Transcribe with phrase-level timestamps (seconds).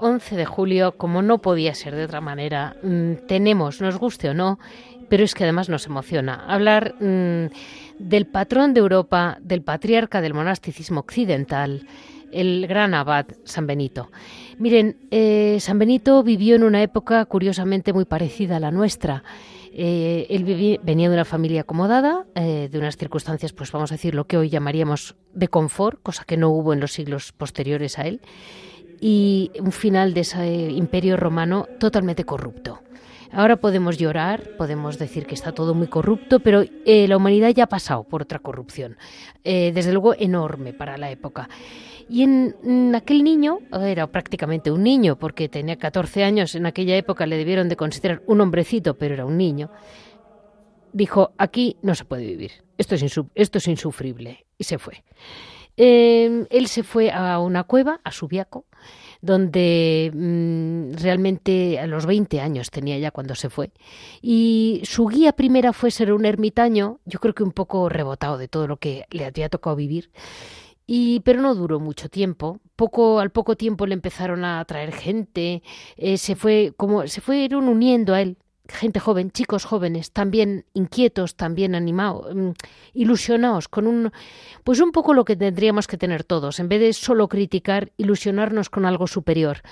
[0.00, 4.34] 11 de julio, como no podía ser de otra manera, mm, tenemos, nos guste o
[4.34, 4.58] no,
[5.08, 7.46] pero es que además nos emociona, hablar mm,
[7.98, 11.86] del patrón de Europa, del patriarca del monasticismo occidental,
[12.32, 14.10] el gran abad San Benito.
[14.58, 19.24] Miren, eh, San Benito vivió en una época curiosamente muy parecida a la nuestra.
[19.72, 20.44] Eh, él
[20.82, 24.36] venía de una familia acomodada, eh, de unas circunstancias, pues vamos a decir, lo que
[24.36, 28.20] hoy llamaríamos de confort, cosa que no hubo en los siglos posteriores a él
[29.00, 32.80] y un final de ese imperio romano totalmente corrupto.
[33.30, 37.64] Ahora podemos llorar, podemos decir que está todo muy corrupto, pero eh, la humanidad ya
[37.64, 38.96] ha pasado por otra corrupción,
[39.44, 41.48] eh, desde luego enorme para la época.
[42.08, 47.26] Y en, aquel niño, era prácticamente un niño, porque tenía 14 años, en aquella época
[47.26, 49.70] le debieron de considerar un hombrecito, pero era un niño,
[50.94, 55.04] dijo, aquí no se puede vivir, esto es, esto es insufrible, y se fue.
[55.80, 58.66] Em, él se fue a una cueva, a Subiaco,
[59.20, 63.70] donde mm, realmente a los 20 años tenía ya cuando se fue.
[64.20, 68.48] Y su guía primera fue ser un ermitaño, yo creo que un poco rebotado de
[68.48, 70.10] todo lo que le había tocado vivir.
[70.84, 72.60] Y, pero no duró mucho tiempo.
[72.74, 75.62] Poco, al poco tiempo le empezaron a traer gente,
[75.96, 78.36] eh, se fue como se fueron uniendo a él
[78.68, 82.50] gente joven, chicos jóvenes, también inquietos, también animados, mm,
[82.94, 84.12] ilusionados, con un,
[84.64, 88.70] pues un poco lo que tendríamos que tener todos, en vez de solo criticar, ilusionarnos
[88.70, 89.62] con algo superior.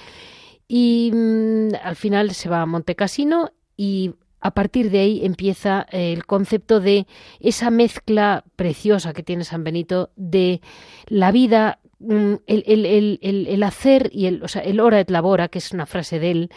[0.67, 6.25] Y mm, al final se va a Montecasino y a partir de ahí empieza el
[6.25, 7.09] concepto de
[7.41, 10.61] esa mezcla preciosa que tiene San Benito de
[11.07, 15.73] la vida, mm, el, hacer y el, o sea, el hora et labora, que es
[15.73, 16.51] una frase de él,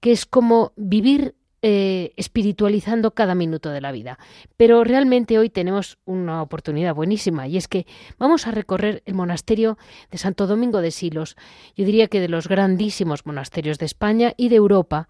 [0.00, 4.18] que es como vivir eh, espiritualizando cada minuto de la vida.
[4.56, 7.86] Pero realmente hoy tenemos una oportunidad buenísima y es que
[8.18, 9.78] vamos a recorrer el monasterio
[10.10, 11.36] de Santo Domingo de Silos,
[11.74, 15.08] yo diría que de los grandísimos monasterios de España y de Europa,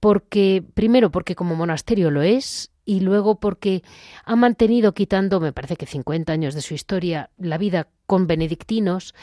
[0.00, 3.82] porque primero porque como monasterio lo es y luego porque
[4.24, 9.14] ha mantenido quitando, me parece que 50 años de su historia, la vida con benedictinos.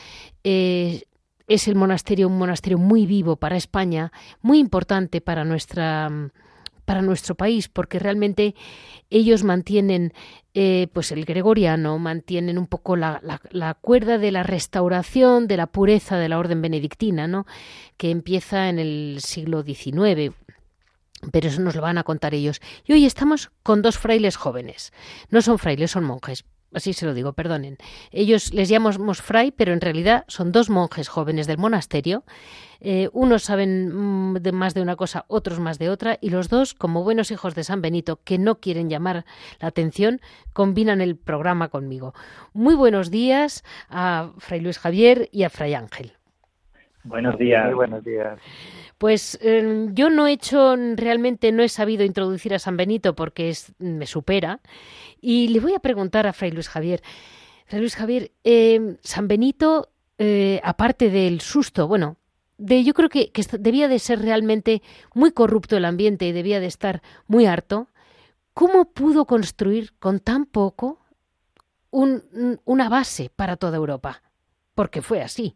[0.43, 1.03] Eh,
[1.47, 6.11] es el monasterio un monasterio muy vivo para España, muy importante para nuestra
[6.85, 8.55] para nuestro país, porque realmente
[9.09, 10.13] ellos mantienen
[10.53, 15.67] eh, pues el gregoriano, mantienen un poco la, la, cuerda de la restauración, de la
[15.67, 17.45] pureza de la orden benedictina, ¿no?
[17.97, 20.33] que empieza en el siglo XIX.
[21.31, 22.61] Pero eso nos lo van a contar ellos.
[22.85, 24.93] Y hoy estamos con dos frailes jóvenes.
[25.29, 27.77] No son frailes, son monjes, así se lo digo, perdonen.
[28.11, 32.23] Ellos les llamamos fray, pero en realidad son dos monjes jóvenes del monasterio.
[32.81, 36.49] Eh, unos saben mm, de más de una cosa, otros más de otra, y los
[36.49, 39.25] dos, como buenos hijos de San Benito, que no quieren llamar
[39.59, 40.21] la atención,
[40.53, 42.13] combinan el programa conmigo.
[42.53, 46.14] Muy buenos días a Fray Luis Javier y a Fray Ángel.
[47.05, 47.65] Buenos días.
[47.65, 48.39] Muy buenos días.
[48.97, 53.49] Pues em, yo no he hecho, realmente no he sabido introducir a San Benito porque
[53.49, 54.59] es, me supera.
[55.21, 57.01] Y le voy a preguntar a Fray Luis Javier.
[57.65, 62.17] Fray Luis Javier, em, San Benito, eh, aparte del susto, bueno,
[62.57, 64.81] de, yo creo que, debía de ser realmente
[65.13, 67.89] muy corrupto el ambiente y debía de estar muy harto.
[68.53, 71.01] ¿Cómo pudo construir con tan poco
[71.91, 74.21] una base para toda Europa?
[74.73, 75.55] Porque fue así.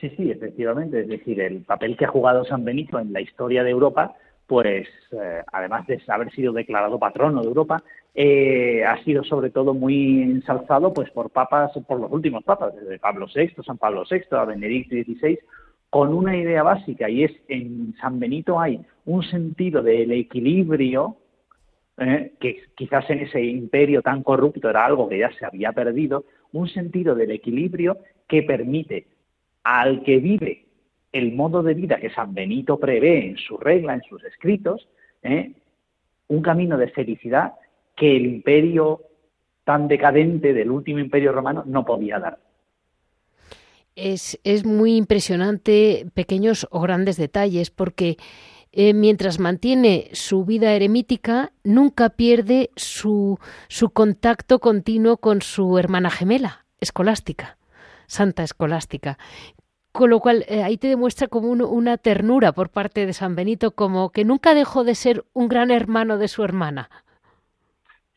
[0.00, 1.00] Sí, sí, efectivamente.
[1.00, 4.14] Es decir, el papel que ha jugado San Benito en la historia de Europa,
[4.46, 7.82] pues eh, además de haber sido declarado patrono de Europa,
[8.14, 12.98] eh, ha sido sobre todo muy ensalzado pues por papas, por los últimos papas, desde
[12.98, 15.38] Pablo VI, San Pablo VI, a Benedicto XVI,
[15.90, 21.16] con una idea básica y es en San Benito hay un sentido del equilibrio
[21.96, 26.24] eh, que quizás en ese imperio tan corrupto era algo que ya se había perdido,
[26.52, 27.98] un sentido del equilibrio
[28.28, 29.06] que permite
[29.68, 30.64] al que vive
[31.12, 34.88] el modo de vida que San Benito prevé en su regla, en sus escritos,
[35.22, 35.52] ¿eh?
[36.28, 37.52] un camino de felicidad
[37.94, 39.02] que el imperio
[39.64, 42.38] tan decadente del último imperio romano no podía dar.
[43.94, 48.16] Es, es muy impresionante pequeños o grandes detalles porque
[48.72, 53.38] eh, mientras mantiene su vida eremítica, nunca pierde su,
[53.68, 57.57] su contacto continuo con su hermana gemela, escolástica,
[58.08, 59.18] Santa Escolástica.
[59.92, 63.70] Con lo cual, eh, ahí te demuestra como una ternura por parte de San Benito,
[63.70, 66.90] como que nunca dejó de ser un gran hermano de su hermana.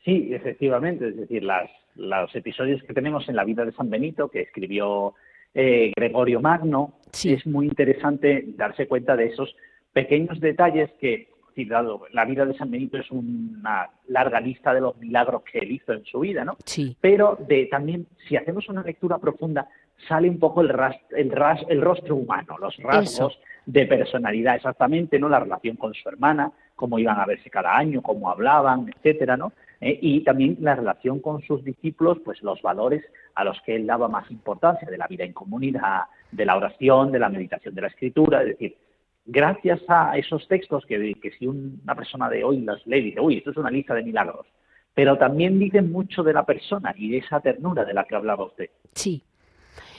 [0.03, 4.29] Sí, efectivamente, es decir, las, los episodios que tenemos en la vida de San Benito,
[4.29, 5.13] que escribió
[5.53, 9.55] eh, Gregorio Magno, es muy interesante darse cuenta de esos
[9.93, 11.30] pequeños detalles que,
[11.65, 15.71] dado, la vida de San Benito es una larga lista de los milagros que él
[15.71, 16.57] hizo en su vida, ¿no?
[16.65, 16.95] Sí.
[16.99, 19.67] Pero de, también, si hacemos una lectura profunda,
[20.07, 20.71] sale un poco el,
[21.11, 21.33] el,
[21.69, 25.29] el rostro humano, los rasgos de personalidad, exactamente, ¿no?
[25.29, 29.53] La relación con su hermana, cómo iban a verse cada año, cómo hablaban, etcétera, ¿no?
[29.79, 33.03] Eh, y también la relación con sus discípulos, pues los valores
[33.35, 37.11] a los que él daba más importancia, de la vida en comunidad, de la oración,
[37.11, 38.77] de la meditación de la escritura, es decir,
[39.25, 43.37] gracias a esos textos que, que si una persona de hoy los lee, dice, uy,
[43.37, 44.47] esto es una lista de milagros,
[44.93, 48.45] pero también dicen mucho de la persona y de esa ternura de la que hablaba
[48.45, 48.69] usted.
[48.93, 49.23] Sí.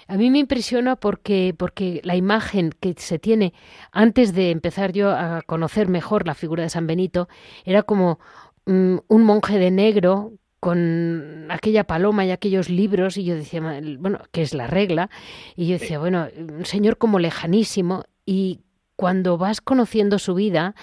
[0.08, 3.54] A mí me impresiona porque, porque la imagen que se tiene
[3.92, 7.28] antes de empezar yo a conocer mejor la figura de San Benito
[7.64, 8.18] era como
[8.66, 10.32] mm, un monje de negro
[10.62, 13.60] con aquella paloma y aquellos libros y yo decía,
[13.98, 15.10] bueno, que es la regla,
[15.56, 18.60] y yo decía, bueno, un señor como lejanísimo y
[19.02, 20.76] cuando vas conociendo su vida,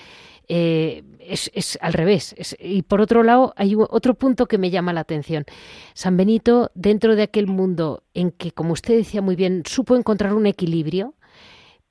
[0.50, 2.36] eh, es, al revés.
[2.60, 5.46] y por otro lado, hay otro punto que me llama la atención.
[5.94, 10.34] San Benito, dentro de aquel mundo en que, como usted decía muy bien, supo encontrar
[10.34, 11.14] un equilibrio,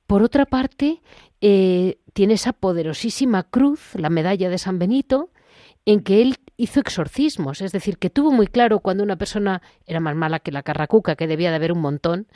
[0.07, 1.01] por otra parte,
[1.41, 5.31] eh, tiene esa poderosísima cruz, la medalla de San Benito,
[5.87, 10.01] en que él hizo exorcismos, es decir, que tuvo muy claro cuando una persona era
[10.01, 12.27] más mala que la carracuca, que debía de haber un montón,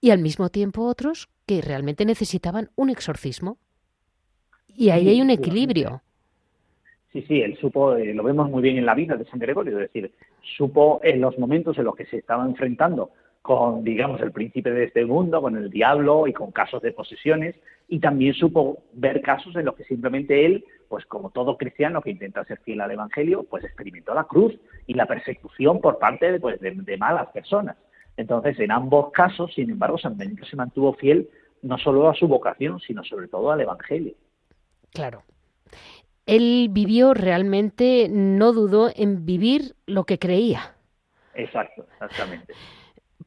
[0.00, 3.56] y al mismo tiempo otros que realmente necesitaban un exorcismo.
[4.68, 6.02] Y ahí hay un equilibrio.
[7.10, 9.80] Sí, sí, él supo, eh, lo vemos muy bien en la vida de San Gregorio,
[9.80, 10.12] es decir,
[10.58, 14.84] supo en los momentos en los que se estaba enfrentando con, digamos, el príncipe de
[14.84, 17.54] este mundo, con el diablo y con casos de posesiones,
[17.88, 22.10] y también supo ver casos en los que simplemente él, pues como todo cristiano que
[22.10, 24.54] intenta ser fiel al Evangelio, pues experimentó la cruz
[24.86, 27.78] y la persecución por parte de, pues, de malas personas.
[28.18, 31.28] Entonces, en ambos casos, sin embargo, San Benito se mantuvo fiel
[31.62, 34.14] no solo a su vocación, sino sobre todo al Evangelio.
[34.92, 35.22] Claro.
[36.26, 40.74] Él vivió realmente, no dudó en vivir lo que creía.
[41.34, 42.52] Exacto, exactamente.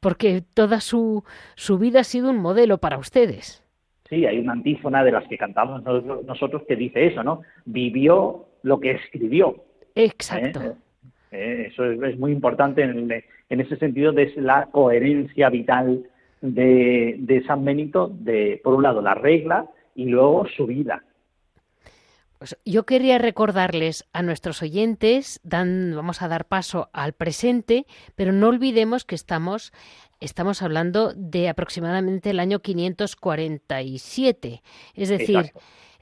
[0.02, 1.24] Porque toda su,
[1.56, 3.64] su vida ha sido un modelo para ustedes.
[4.10, 5.84] Sí, hay una antífona de las que cantamos
[6.26, 7.44] nosotros que dice eso, ¿no?
[7.64, 9.64] Vivió lo que escribió.
[9.96, 10.62] Exacto.
[10.62, 10.76] ¿Eh?
[11.32, 11.68] ¿Eh?
[11.72, 13.10] eso es, muy importante en,
[13.51, 16.03] en, ese sentido de la coherencia vital
[16.42, 21.03] de, de, San Benito, de por un lado la regla y luego su vida.
[22.42, 27.85] Pues yo quería recordarles a nuestros oyentes, dan, vamos a dar paso al presente,
[28.16, 29.71] pero no olvidemos que estamos,
[30.19, 34.64] estamos hablando de aproximadamente el año 547,
[34.95, 35.52] es decir,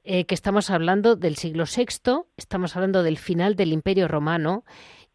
[0.06, 4.64] eh, que estamos hablando del siglo VI, estamos hablando del final del Imperio Romano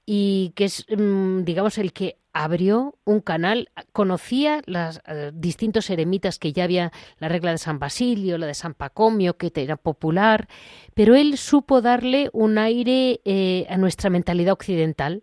[0.04, 6.38] y que es, mm, digamos, el que abrió un canal, conocía los eh, distintos eremitas
[6.38, 10.48] que ya había, la regla de San Basilio, la de San Pacomio, que era popular,
[10.94, 15.22] pero él supo darle un aire eh, a nuestra mentalidad occidental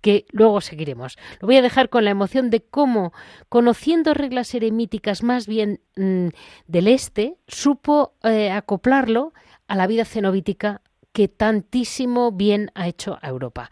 [0.00, 1.18] que luego seguiremos.
[1.40, 3.12] Lo voy a dejar con la emoción de cómo,
[3.48, 6.28] conociendo reglas eremíticas más bien mm,
[6.66, 9.32] del este, supo eh, acoplarlo
[9.68, 13.70] a la vida cenobítica que tantísimo bien ha hecho a Europa.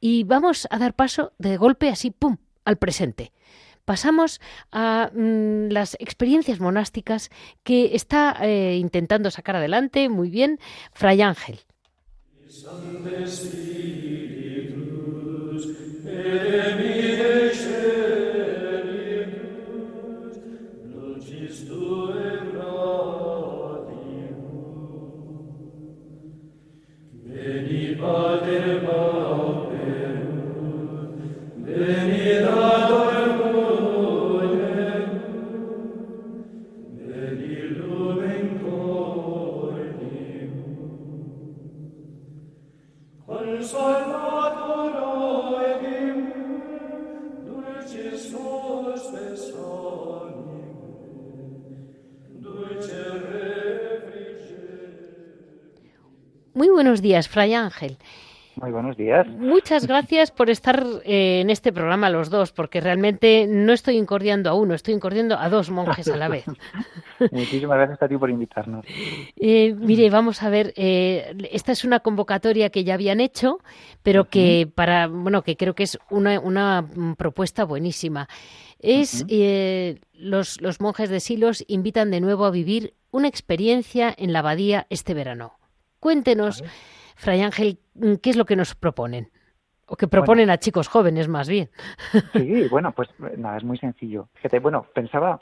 [0.00, 3.32] Y vamos a dar paso de golpe así, ¡pum!, al presente.
[3.84, 4.40] Pasamos
[4.72, 7.30] a mm, las experiencias monásticas
[7.62, 10.58] que está eh, intentando sacar adelante muy bien
[10.92, 11.60] Fray Ángel.
[28.82, 29.29] Muy
[56.80, 57.98] buenos días, Fray Ángel.
[58.56, 59.26] Muy buenos días.
[59.28, 64.48] Muchas gracias por estar eh, en este programa los dos, porque realmente no estoy incordiando
[64.48, 66.46] a uno, estoy incordiando a dos monjes a la vez.
[67.32, 68.86] Muchísimas gracias a ti por invitarnos.
[69.36, 73.58] Eh, mire, vamos a ver, eh, esta es una convocatoria que ya habían hecho,
[74.02, 76.86] pero que para, bueno, que creo que es una, una
[77.18, 78.26] propuesta buenísima.
[78.78, 79.26] Es
[80.14, 84.86] los, los monjes de Silos invitan de nuevo a vivir una experiencia en la abadía
[84.88, 85.59] este verano.
[86.00, 86.64] Cuéntenos.
[87.16, 87.78] Fray Ángel,
[88.22, 89.30] ¿qué es lo que nos proponen?
[89.86, 91.68] O que proponen a chicos jóvenes más bien.
[92.32, 94.28] Sí, bueno, pues nada, es muy sencillo.
[94.34, 95.40] Fíjate, bueno, pensaba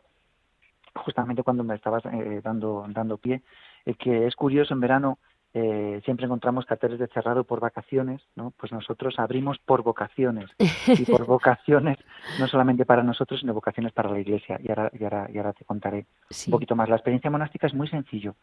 [0.95, 3.43] justamente cuando me estabas eh, dando, dando pie,
[3.85, 5.19] eh, que es curioso en verano
[5.55, 8.53] eh, siempre encontramos carteles de cerrado por vacaciones, ¿no?
[8.57, 11.97] Pues nosotros abrimos por vocaciones y por vocaciones
[12.39, 14.59] no solamente para nosotros, sino vocaciones para la Iglesia.
[14.63, 16.07] Y ahora, y ahora, y ahora te contaré
[16.47, 16.89] un poquito más.
[16.89, 18.35] La experiencia monástica es muy sencillo.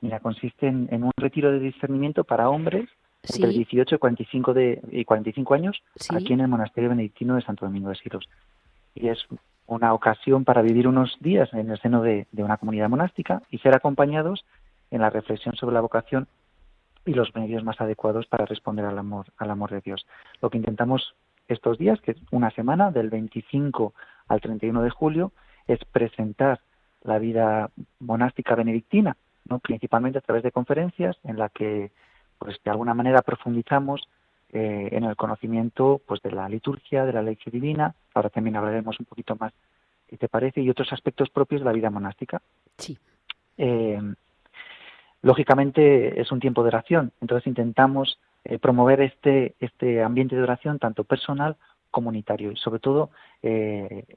[0.00, 2.88] Mira, consiste en, un retiro de discernimiento para hombres
[3.22, 7.66] entre 18 y 45, de, y 45 años aquí en el Monasterio Benedictino de Santo
[7.66, 8.26] Domingo de Silos.
[8.94, 9.18] Y es
[9.66, 13.74] una ocasión para vivir unos días en el seno de, una comunidad monástica y ser
[13.74, 14.44] acompañados
[14.90, 16.26] en la reflexión sobre la vocación
[17.04, 20.06] y los medios más adecuados para responder al amor, al amor de Dios.
[20.40, 21.14] Lo que intentamos
[21.46, 23.92] estos días, que es una semana, del 25
[24.28, 25.32] al 31 de julio,
[25.66, 26.60] es presentar
[27.02, 29.16] la vida monástica benedictina
[29.62, 31.90] principalmente a través de conferencias en la que
[32.38, 34.08] pues de alguna manera profundizamos
[34.52, 38.98] eh, en el conocimiento pues de la liturgia, de la ley divina, ahora también hablaremos
[38.98, 39.52] un poquito más,
[40.08, 42.42] si te parece, y otros aspectos propios de la vida monástica.
[42.78, 42.98] Sí.
[43.58, 44.00] Eh,
[45.22, 50.78] lógicamente es un tiempo de oración, entonces intentamos eh, promover este, este ambiente de oración
[50.78, 51.56] tanto personal
[51.92, 53.10] comunitario y sobre todo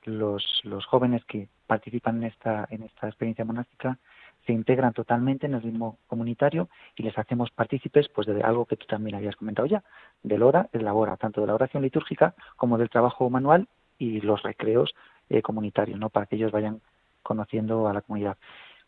[0.06, 3.98] los, los jóvenes que participan en esta, en esta experiencia monástica
[4.46, 8.76] se integran totalmente en el ritmo comunitario y les hacemos partícipes pues de algo que
[8.76, 9.84] tú también habías comentado ya,
[10.22, 14.22] del hora, de la hora, tanto de la oración litúrgica como del trabajo manual y
[14.22, 14.94] los recreos
[15.30, 16.10] eh, comunitarios, ¿no?
[16.10, 16.82] Para que ellos vayan
[17.22, 18.38] conociendo a la comunidad.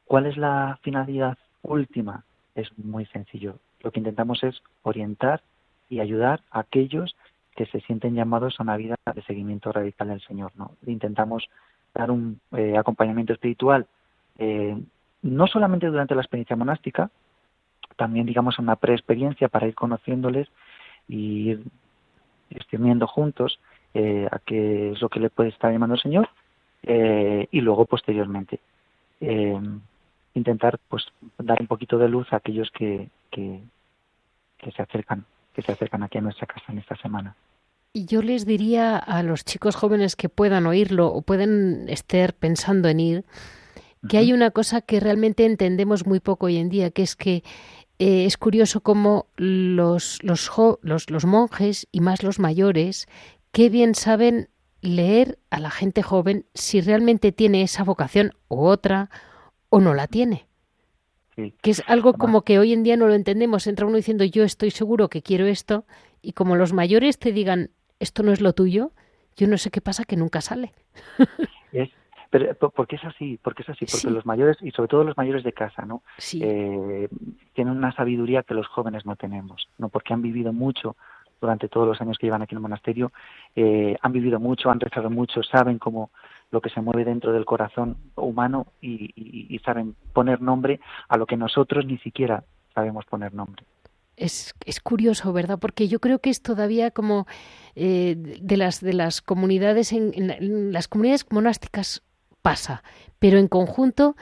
[0.03, 2.23] ¿Cuál es la finalidad última?
[2.53, 3.55] Es muy sencillo.
[3.81, 5.41] Lo que intentamos es orientar
[5.89, 7.15] y ayudar a aquellos
[7.55, 10.71] que se sienten llamados a una vida de seguimiento radical del Señor, ¿no?
[10.85, 11.47] Intentamos
[11.93, 13.87] dar un eh, acompañamiento espiritual
[14.37, 14.77] eh,
[15.25, 17.09] no solamente durante la experiencia monástica,
[17.97, 20.47] también digamos una preexperiencia para ir conociéndoles
[21.07, 21.63] y ir
[22.49, 23.59] discerniendo juntos
[23.95, 26.29] eh, a qué es lo que le puede estar llamando el Señor
[26.83, 28.59] eh, y luego posteriormente
[29.19, 29.59] eh,
[30.35, 31.05] intentar pues
[31.39, 33.61] dar un poquito de luz a aquellos que, que,
[34.57, 37.33] que se acercan que se acercan aquí a nuestra casa en esta semana.
[37.93, 42.89] Y yo les diría a los chicos jóvenes que puedan oírlo o pueden estar pensando
[42.89, 43.25] en ir,
[44.09, 47.43] que hay una cosa que realmente entendemos muy poco hoy en día, que es que
[47.99, 53.07] eh, es curioso cómo los, los, los, los monjes y más los mayores,
[53.51, 54.49] qué bien saben
[54.81, 59.09] leer a la gente joven si realmente tiene esa vocación u otra
[59.69, 60.47] o no la tiene.
[61.61, 63.67] Que es algo como que hoy en día no lo entendemos.
[63.67, 65.85] Entra uno diciendo yo estoy seguro que quiero esto
[66.21, 68.93] y como los mayores te digan esto no es lo tuyo,
[69.35, 70.73] yo no sé qué pasa que nunca sale.
[71.73, 71.89] Es,
[72.29, 73.39] pero, ¿por qué es así?
[73.41, 76.01] Porque es así, porque los mayores, y sobre todo los mayores de casa, ¿no?
[76.33, 77.07] Eh,
[77.53, 79.89] tienen una sabiduría que los jóvenes no tenemos, ¿no?
[79.89, 80.95] Porque han vivido mucho
[81.41, 83.11] durante todos los años que llevan aquí en el monasterio,
[83.55, 86.09] eh, han vivido mucho, han rezado mucho, saben cómo
[86.51, 90.79] lo que se mueve dentro del corazón humano y, saben poner nombre
[91.09, 93.63] a lo que nosotros ni siquiera sabemos poner nombre.
[94.15, 95.57] Es, es, curioso, ¿verdad?
[95.59, 97.25] Porque yo creo que es todavía como
[97.75, 102.03] eh, de las de las comunidades en, las comunidades monásticas
[102.45, 102.83] pasa,
[103.17, 104.15] pero en conjunto,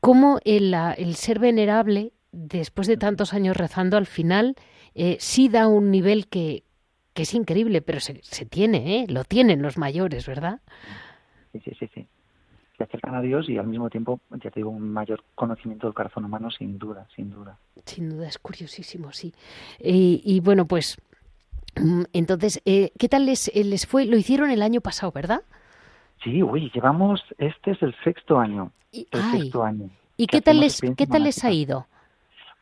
[0.00, 4.56] cómo el, el ser venerable, después de tantos años rezando, al final
[4.94, 6.64] eh, sí da un nivel que,
[7.12, 9.06] que es increíble, pero se, se tiene, ¿eh?
[9.08, 10.60] lo tienen los mayores, ¿verdad?
[11.52, 12.06] Sí, sí, sí, sí.
[12.78, 15.92] Se acercan a Dios y al mismo tiempo, ya te digo, un mayor conocimiento del
[15.92, 17.58] corazón humano, sin duda, sin duda.
[17.84, 19.34] Sin duda, es curiosísimo, sí.
[19.80, 20.96] Y, y bueno, pues,
[21.78, 24.06] mm, entonces, eh, ¿qué tal les, les fue?
[24.06, 25.42] Lo hicieron el año pasado, ¿verdad?
[26.22, 28.72] Sí, uy, llevamos, este es el sexto año.
[28.92, 29.90] Y, el sexto año.
[30.16, 31.86] ¿Y qué tal les, qué tal les ha ido?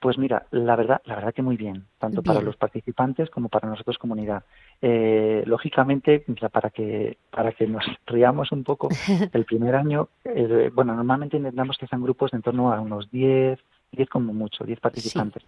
[0.04, 3.70] Pues mira, la verdad, la verdad que muy bien, tanto para los participantes como para
[3.70, 4.44] nosotros comunidad.
[4.82, 8.90] Eh, lógicamente, para que para que nos riamos un poco,
[9.32, 13.10] el primer año, eh, bueno, normalmente intentamos que sean grupos de en torno a unos
[13.10, 13.58] 10,
[13.92, 15.42] 10 como mucho, 10 participantes.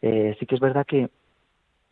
[0.00, 1.08] Eh, sí que es verdad que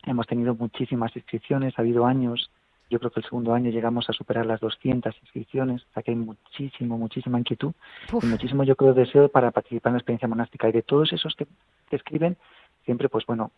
[0.04, 2.50] hemos tenido muchísimas inscripciones, ha habido años
[2.90, 6.10] yo creo que el segundo año llegamos a superar las 200 inscripciones, o sea que
[6.10, 7.72] hay muchísimo, muchísima inquietud
[8.20, 10.68] y muchísimo, yo creo, deseo para participar en la experiencia monástica.
[10.68, 11.46] Y de todos esos que,
[11.90, 12.36] escriben,
[12.84, 13.52] siempre, pues bueno,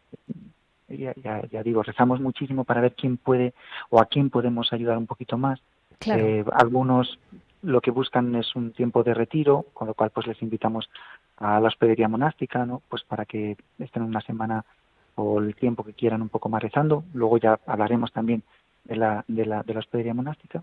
[0.88, 3.54] ya, digo, rezamos muchísimo para ver quién puede
[3.88, 5.60] o a quién podemos ayudar un poquito más.
[6.06, 7.18] Eh, algunos
[7.62, 10.90] lo que buscan es un tiempo de retiro, con lo cual pues les invitamos
[11.38, 12.82] a la hospedería monástica, ¿no?
[12.88, 14.64] Pues para que estén una semana
[15.14, 17.04] o el tiempo que quieran un poco más rezando.
[17.14, 18.42] Luego ya hablaremos también
[18.84, 20.62] de la, de la, de la hospedería monástica.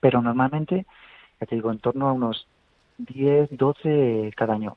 [0.00, 0.86] Pero normalmente,
[1.40, 2.46] ya te digo, en torno a unos
[2.98, 4.76] 10, 12 cada año.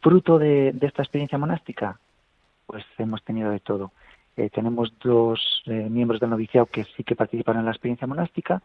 [0.00, 1.98] Fruto de, esta experiencia monástica,
[2.66, 3.92] pues hemos tenido de todo.
[4.36, 8.62] Eh, tenemos dos eh, miembros del noviciado que sí que participaron en la experiencia monástica,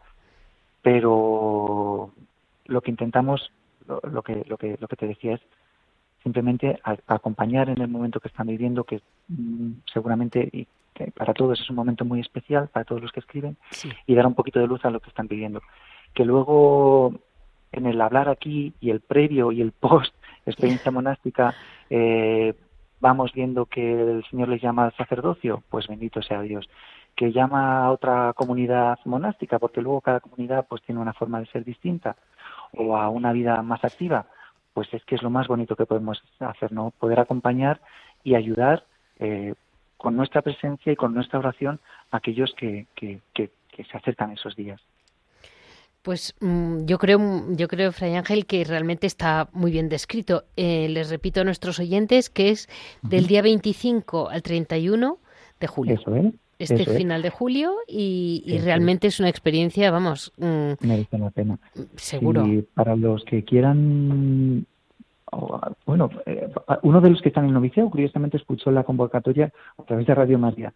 [0.82, 2.10] pero
[2.66, 3.52] lo que intentamos,
[3.86, 5.40] lo, que, lo, que, lo que te decía es
[6.22, 10.66] simplemente acompañar en el momento que están viviendo, que mm, seguramente y
[11.04, 13.56] que para todos es un momento muy especial, para todos los que escriben,
[14.06, 15.62] y dar un poquito de luz a lo que están viviendo.
[16.14, 17.14] Que luego
[17.72, 20.14] en el hablar aquí y el previo y el post
[20.46, 21.54] experiencia monástica
[21.88, 22.54] eh,
[23.00, 26.68] vamos viendo que el Señor les llama al sacerdocio, pues bendito sea Dios.
[27.16, 31.46] Que llama a otra comunidad monástica, porque luego cada comunidad pues tiene una forma de
[31.46, 32.16] ser distinta,
[32.76, 34.26] o a una vida más activa,
[34.74, 36.92] pues es que es lo más bonito que podemos hacer, ¿no?
[36.98, 37.80] Poder acompañar
[38.22, 38.84] y ayudar
[39.18, 39.54] eh,
[40.00, 41.78] con nuestra presencia y con nuestra oración
[42.10, 44.80] a aquellos que, que, que, que se acercan esos días.
[46.02, 50.44] Pues mm, yo creo, yo creo, Fray Ángel, que realmente está muy bien descrito.
[50.56, 52.68] Eh, les repito a nuestros oyentes que es
[53.02, 55.18] del día 25 al 31
[55.60, 55.94] de julio.
[55.96, 56.34] Eso es.
[56.58, 60.30] Este final de julio y, realmente es una experiencia, vamos.
[60.36, 61.58] Mm, Merece la pena.
[61.96, 62.46] Seguro.
[62.46, 64.66] Y para los que quieran
[65.86, 70.06] bueno, eh, uno de los que están en noviciado curiosamente escuchó la convocatoria a través
[70.06, 70.72] de Radio María.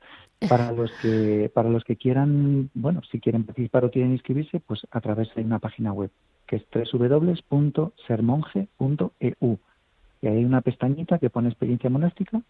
[0.49, 4.87] Para los que para los que quieran, bueno, si quieren participar o quieren inscribirse, pues
[4.91, 6.11] a través de una página web
[6.47, 9.59] que es www.sermonje.eu.
[10.23, 12.41] Y ahí hay una pestañita que pone experiencia monástica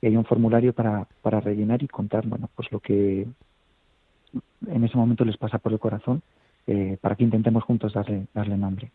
[0.00, 3.26] y hay un formulario para, para rellenar y contar, bueno, pues lo que
[4.66, 6.22] en ese momento les pasa por el corazón
[6.66, 8.90] eh, para que intentemos juntos darle, darle nombre.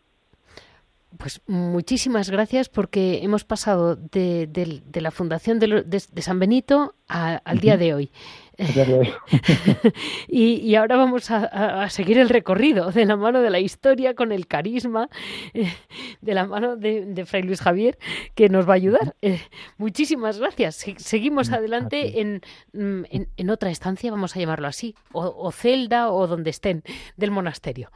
[1.18, 7.94] Pues muchísimas gracias porque hemos pasado de, la fundación de, San Benito al día de
[7.94, 8.10] hoy.
[10.28, 14.46] y, ahora vamos a, seguir el recorrido de la mano de la historia con el
[14.46, 15.08] carisma
[15.54, 15.72] eh,
[16.20, 17.98] de la mano de, Fray Luis Javier
[18.34, 19.14] que nos va a ayudar.
[19.22, 19.40] Eh,
[19.78, 20.84] muchísimas gracias.
[20.96, 22.40] seguimos adelante
[22.72, 26.82] mm, en, en, otra estancia, vamos a llamarlo así, o celda o donde estén
[27.16, 27.90] del monasterio.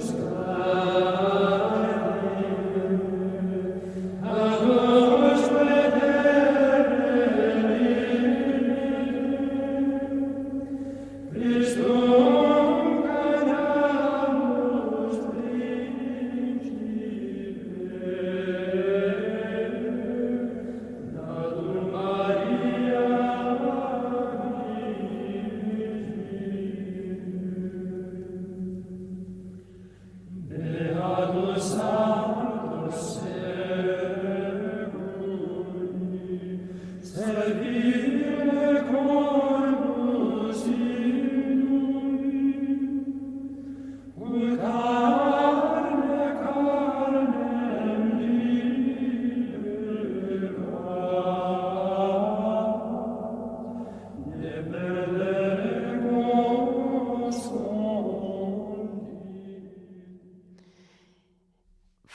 [0.00, 0.39] Jerusalem.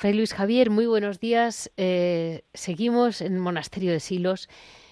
[0.06, 1.72] Fray Luis Javier, muy buenos días.
[1.78, 4.50] Eh, seguimos en el Monasterio de Silos,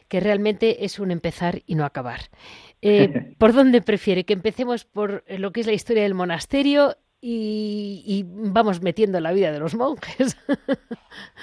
[0.08, 2.22] que realmente es un empezar y no acabar.
[2.82, 4.24] Eh, ¿Por dónde prefiere?
[4.24, 9.52] Que empecemos por lo que es la historia del monasterio y, vamos metiendo la vida
[9.52, 10.36] de los monjes.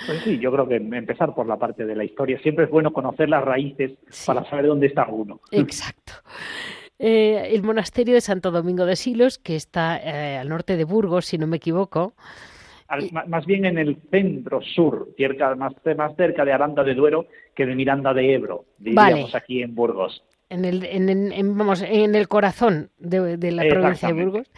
[0.04, 2.40] Pues sí, yo creo que empezar por la parte de la historia.
[2.42, 3.92] Siempre es bueno conocer las raíces
[4.26, 5.40] para saber dónde está uno.
[5.52, 6.14] Exacto.
[6.98, 9.94] Eh, el monasterio de Santo Domingo de Silos, que está
[10.40, 12.14] al norte de Burgos, si no me equivoco,
[13.26, 17.66] más bien en el centro sur, cerca, más, más cerca de Aranda de Duero que
[17.66, 20.24] de Miranda de Ebro, diríamos aquí en Burgos.
[20.48, 24.50] En el, en, vamos, en el corazón de, la provincia de Burgos.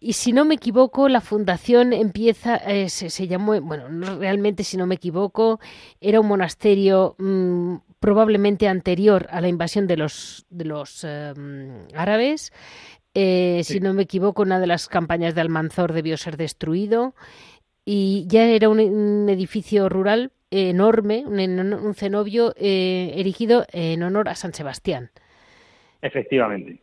[0.00, 3.88] Y si no me equivoco, la fundación empieza, eh, se, llamó, bueno,
[4.18, 5.60] realmente si no me equivoco,
[6.00, 12.52] era un monasterio mm, probablemente anterior a la invasión de los, de los em, árabes.
[13.14, 17.14] Eh, si no me equivoco, una de las campañas de Almanzor debió ser destruido
[17.90, 24.52] y ya era un, edificio rural enorme, un, cenobio eh, erigido en honor a San
[24.52, 25.10] Sebastián.
[26.02, 26.82] Efectivamente.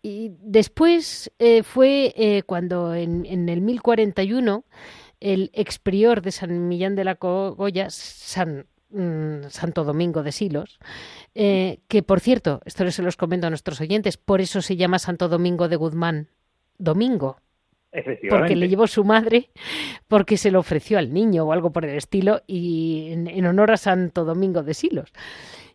[0.00, 4.64] Y después eh, fue eh, cuando en, en, el 1041
[5.20, 10.78] el exprior de San Millán de la Cogolla, San mm, Santo Domingo de Silos,
[11.34, 15.28] que por cierto, esto se los comento a nuestros oyentes, por eso se llama Santo
[15.28, 16.28] Domingo de Guzmán,
[16.78, 17.42] Domingo,
[18.28, 19.50] porque le llevó su madre,
[20.08, 23.76] porque se lo ofreció al niño o algo por el estilo, y en, honor a
[23.76, 25.12] Santo Domingo de Silos.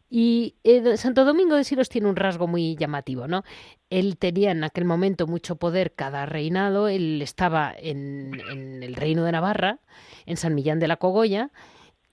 [0.09, 3.43] Y eh, Santo Domingo de Silos tiene un rasgo muy llamativo, ¿no?
[3.89, 9.23] Él tenía en aquel momento mucho poder cada reinado, él estaba en, en, el reino
[9.23, 9.79] de Navarra,
[10.25, 11.51] en San Millán de la Cogolla,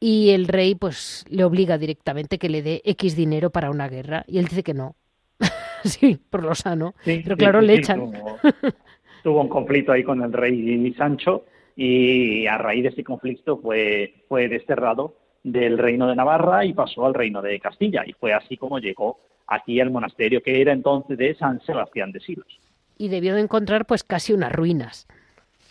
[0.00, 4.24] y el rey pues le obliga directamente que le dé X dinero para una guerra,
[4.28, 4.94] y él dice que no.
[5.84, 8.12] sí, por lo sano, pero claro, le echan
[9.22, 11.44] tuvo un conflicto ahí con el rey Sancho
[11.76, 17.06] y a raíz de ese conflicto fue, fue desterrado del reino de Navarra y pasó
[17.06, 21.16] al reino de Castilla y fue así como llegó aquí al monasterio que era entonces
[21.16, 22.58] de San Sebastián de Silos.
[22.98, 25.06] Y debió de encontrar pues casi unas ruinas.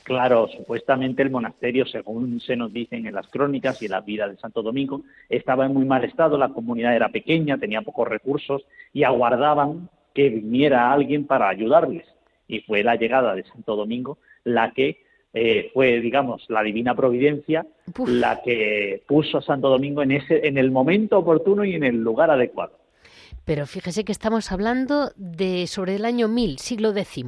[0.04, 4.30] Claro, supuestamente el monasterio, según se nos dicen en las crónicas y en la vida
[4.30, 8.64] de Santo Domingo, estaba en muy mal estado, la comunidad era pequeña, tenía pocos recursos
[8.94, 12.06] y aguardaban que viniera alguien para ayudarles
[12.48, 17.66] y fue la llegada de Santo Domingo la que eh, fue, digamos, la divina providencia
[18.08, 22.02] la que puso a Santo Domingo en, ese, en el momento oportuno y en el
[22.02, 22.80] lugar adecuado.
[23.46, 27.26] Pero fíjese que estamos hablando de sobre el año 1000, siglo X.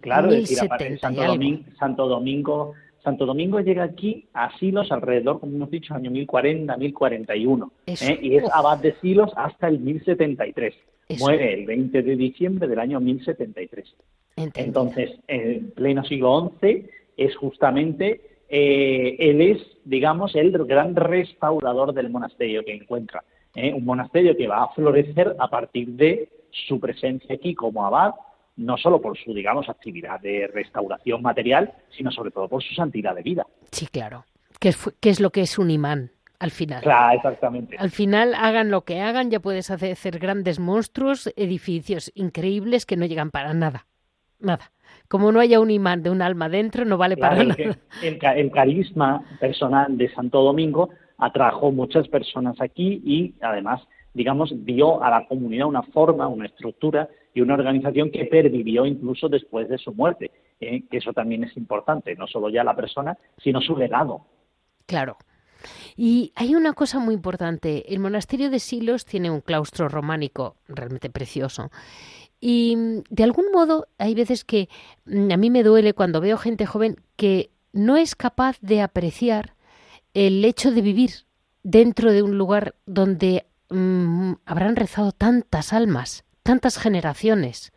[0.00, 0.68] Claro, es decir,
[1.00, 6.10] Santo Domingo, Santo Domingo, Santo Domingo llega aquí a Silos alrededor, como hemos dicho, año
[6.10, 8.18] 1040, 1041, ¿eh?
[8.22, 10.74] y es abad de Silos hasta el 1073.
[11.20, 13.94] Muere el 20 de diciembre del año 1073.
[14.36, 16.86] Entonces, en pleno siglo XI
[17.18, 23.22] es justamente, eh, él es, digamos, el gran restaurador del monasterio que encuentra.
[23.54, 23.74] ¿eh?
[23.74, 28.14] Un monasterio que va a florecer a partir de su presencia aquí como abad,
[28.56, 33.14] no solo por su, digamos, actividad de restauración material, sino sobre todo por su santidad
[33.14, 33.46] de vida.
[33.70, 34.24] Sí, claro.
[34.60, 34.70] ¿Qué
[35.10, 36.10] es, lo que es un imán?
[36.40, 36.82] al final.
[36.82, 37.76] Claro, exactamente.
[37.78, 43.06] Al final, hagan lo que hagan, ya puedes hacer grandes monstruos, edificios increíbles que no
[43.06, 43.86] llegan para nada.
[44.40, 44.72] Nada.
[45.08, 47.56] Como no haya un imán de un alma dentro, no vale para nada.
[48.02, 53.80] El, el, carisma personal de Santo Domingo atrajo muchas personas aquí y además,
[54.12, 59.28] digamos, dio a la comunidad una forma, una estructura y una organización que pervivió incluso
[59.28, 60.84] después de su muerte, ¿eh?
[60.90, 64.24] eso también es importante, no solo ya la persona, sino su legado.
[64.86, 65.16] Claro,
[65.96, 67.92] y hay una cosa muy importante.
[67.92, 71.70] El monasterio de Silos tiene un claustro románico realmente precioso.
[72.40, 72.76] Y
[73.10, 74.68] de algún modo hay veces que
[75.06, 79.54] mm, a mí me duele cuando veo gente joven que no es capaz de apreciar
[80.12, 81.10] el hecho de vivir
[81.62, 87.72] dentro de un lugar donde mm, habrán rezado tantas almas, tantas generaciones.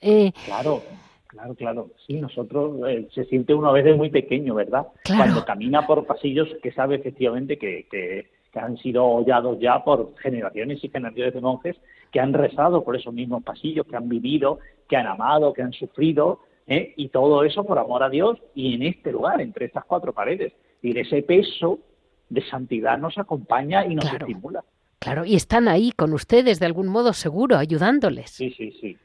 [0.00, 0.82] Eh, claro.
[1.28, 1.90] Claro, claro.
[2.06, 4.88] Sí, nosotros eh, se siente uno a veces muy pequeño, ¿verdad?
[5.06, 10.84] Cuando camina por pasillos que sabe efectivamente que, que, han sido hollados ya por generaciones
[10.84, 11.76] y generaciones de monjes
[12.10, 15.72] que han rezado por esos mismos pasillos, que han vivido, que han amado, que han
[15.72, 16.92] sufrido, ¿eh?
[16.98, 20.52] y todo eso por amor a Dios y en este lugar, entre estas cuatro paredes.
[20.82, 21.78] Y ese peso
[22.28, 24.62] de santidad nos acompaña y nos estimula.
[25.02, 28.30] Claro, y están ahí con ustedes de algún modo seguro, ayudándoles.
[28.30, 28.96] Sí, sí, sí.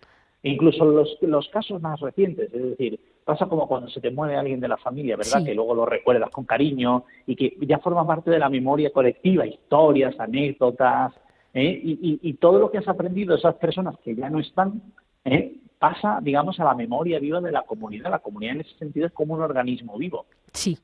[0.43, 4.59] Incluso los, los casos más recientes, es decir, pasa como cuando se te muere alguien
[4.59, 5.43] de la familia, ¿verdad?
[5.43, 9.47] Que luego lo recuerdas con cariño y que ya forma parte de la memoria colectiva,
[9.47, 11.13] historias, anécdotas,
[11.55, 11.81] ¿eh?
[11.83, 14.81] y, todo lo que has aprendido de esas personas que ya no están,
[15.25, 15.55] ¿eh?
[15.79, 18.11] pasa, digamos, a la memoria viva de la comunidad.
[18.11, 20.27] La comunidad en ese sentido es como un organismo vivo.
[20.53, 20.77] Sí,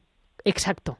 [0.43, 0.97] exacto.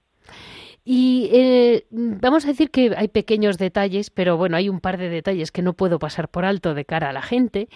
[0.86, 5.10] Y eh, vamos a decir que hay pequeños detalles, pero bueno, hay un par de
[5.10, 7.70] detalles que no puedo pasar por alto de cara a la gente.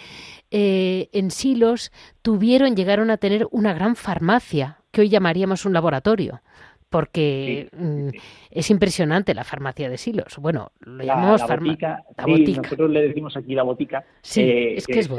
[0.51, 1.91] Eh, en Silos
[2.21, 6.41] tuvieron, llegaron a tener una gran farmacia, que hoy llamaríamos un laboratorio
[6.89, 8.09] porque mm,
[8.49, 10.37] es impresionante la farmacia de Silos.
[10.39, 12.03] Bueno, lo llamamos farmacia.
[12.17, 12.61] La botica.
[12.61, 14.05] nosotros le decimos aquí la botica.
[14.21, 15.09] Sí, eh, es que, es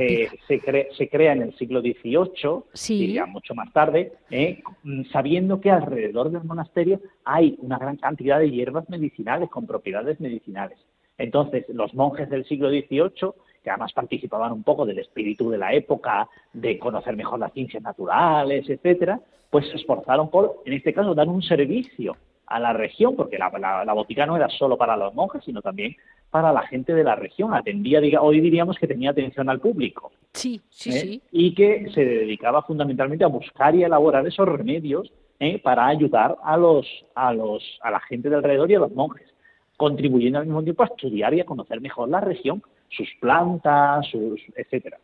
[0.96, 6.30] Se, crea en el siglo XVIII, ya mucho más tarde, eh, mm, sabiendo que alrededor
[6.30, 10.78] del monasterio hay una gran cantidad de hierbas medicinales con propiedades medicinales.
[11.18, 13.32] Entonces, los monjes del siglo XVIII
[13.68, 17.82] que además participaban un poco del espíritu de la época, de conocer mejor las ciencias
[17.82, 23.14] naturales, etcétera, pues se esforzaron por, en este caso, dar un servicio a la región,
[23.14, 23.50] porque la,
[23.84, 25.94] la, botica no era solo para los monjes, sino también
[26.30, 27.52] para la gente de la región.
[27.52, 30.12] Atendía, diga, hoy diríamos que tenía atención al público.
[30.32, 31.00] Sí, sí, ¿eh?
[31.00, 31.22] sí.
[31.30, 35.58] Y que se dedicaba fundamentalmente a buscar y elaborar esos remedios ¿eh?
[35.58, 39.28] para ayudar a los, a los, a la gente de alrededor y a los monjes,
[39.76, 44.40] contribuyendo al mismo tiempo a estudiar y a conocer mejor la región, sus plantas, sus,
[44.56, 44.98] etcétera.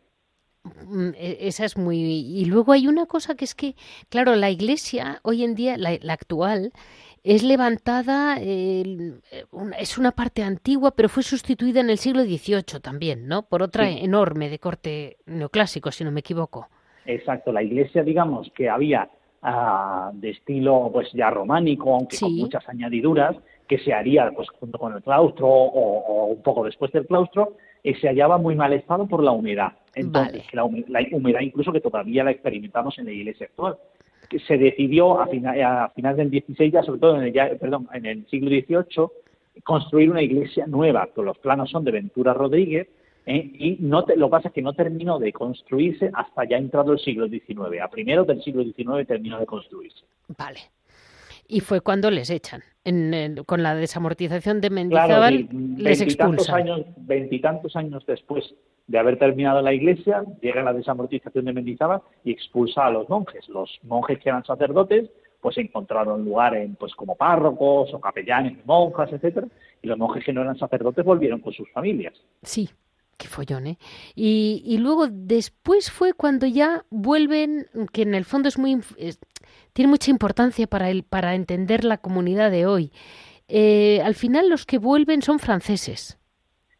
[0.87, 1.99] Mm, e, esa es muy...
[1.99, 3.75] Y luego hay una cosa que es que,
[4.09, 6.73] claro, la iglesia hoy en día, la, actual,
[7.23, 13.43] es levantada, es una parte antigua, pero fue sustituida en el siglo XVIII también, ¿no?
[13.43, 16.69] Por otra enorme de corte neoclásico, si no me equivoco.
[17.07, 19.09] Exacto, la iglesia, digamos, que había
[19.43, 23.37] ah, de estilo pues ya románico, aunque con muchas añadiduras,
[23.69, 27.95] que se haría pues junto con el claustro o, un poco después del claustro, eh,
[28.01, 29.73] se hallaba muy mal estado por la humedad.
[29.95, 33.77] Entonces, la, humedad, incluso que todavía la experimentamos en la iglesia actual.
[34.29, 37.87] Que se decidió a, final, a finales del 16, ya sobre todo en el, perdón,
[37.93, 42.89] en el siglo XVIII, construir una iglesia nueva, que los planos son de Ventura Rodríguez,
[43.27, 43.51] ¿eh?
[43.55, 46.99] y no lo que pasa es que no terminó de construirse hasta ya entrado el
[46.99, 47.83] siglo XIX.
[47.83, 50.05] A primeros del siglo XIX terminó de construirse.
[50.39, 50.61] Vale.
[51.47, 52.63] Y fue cuando les echan.
[53.47, 56.85] con la desamortización de Mendizábal les expulsan.
[56.99, 58.55] veintitantos años después
[58.87, 63.49] de haber terminado la iglesia, llega la desamortización de Mendizábal y expulsa a los monjes.
[63.49, 65.11] Los monjes que eran sacerdotes
[65.45, 69.47] pues encontraron lugar en, pues como párrocos o capellanes, monjas, etcétera,
[69.83, 72.15] y los monjes que no eran sacerdotes volvieron con sus familias.
[72.43, 72.71] Sí,
[73.17, 73.79] Qué follón, ¿eh?
[74.15, 78.81] Y, luego después fue cuando ya vuelven, que en el fondo es muy
[79.73, 82.93] tiene mucha importancia para el, para entender la comunidad de hoy.
[83.49, 86.19] Eh, al final los que vuelven son franceses.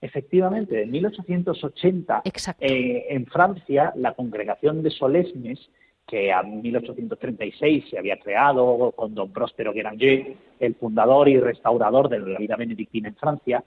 [0.01, 2.23] Efectivamente, en 1880
[2.61, 5.59] eh, en Francia la congregación de Solesmes,
[6.07, 12.21] que en 1836 se había creado con don Próspero Guéranger, el fundador y restaurador de
[12.21, 13.65] la vida benedictina en Francia,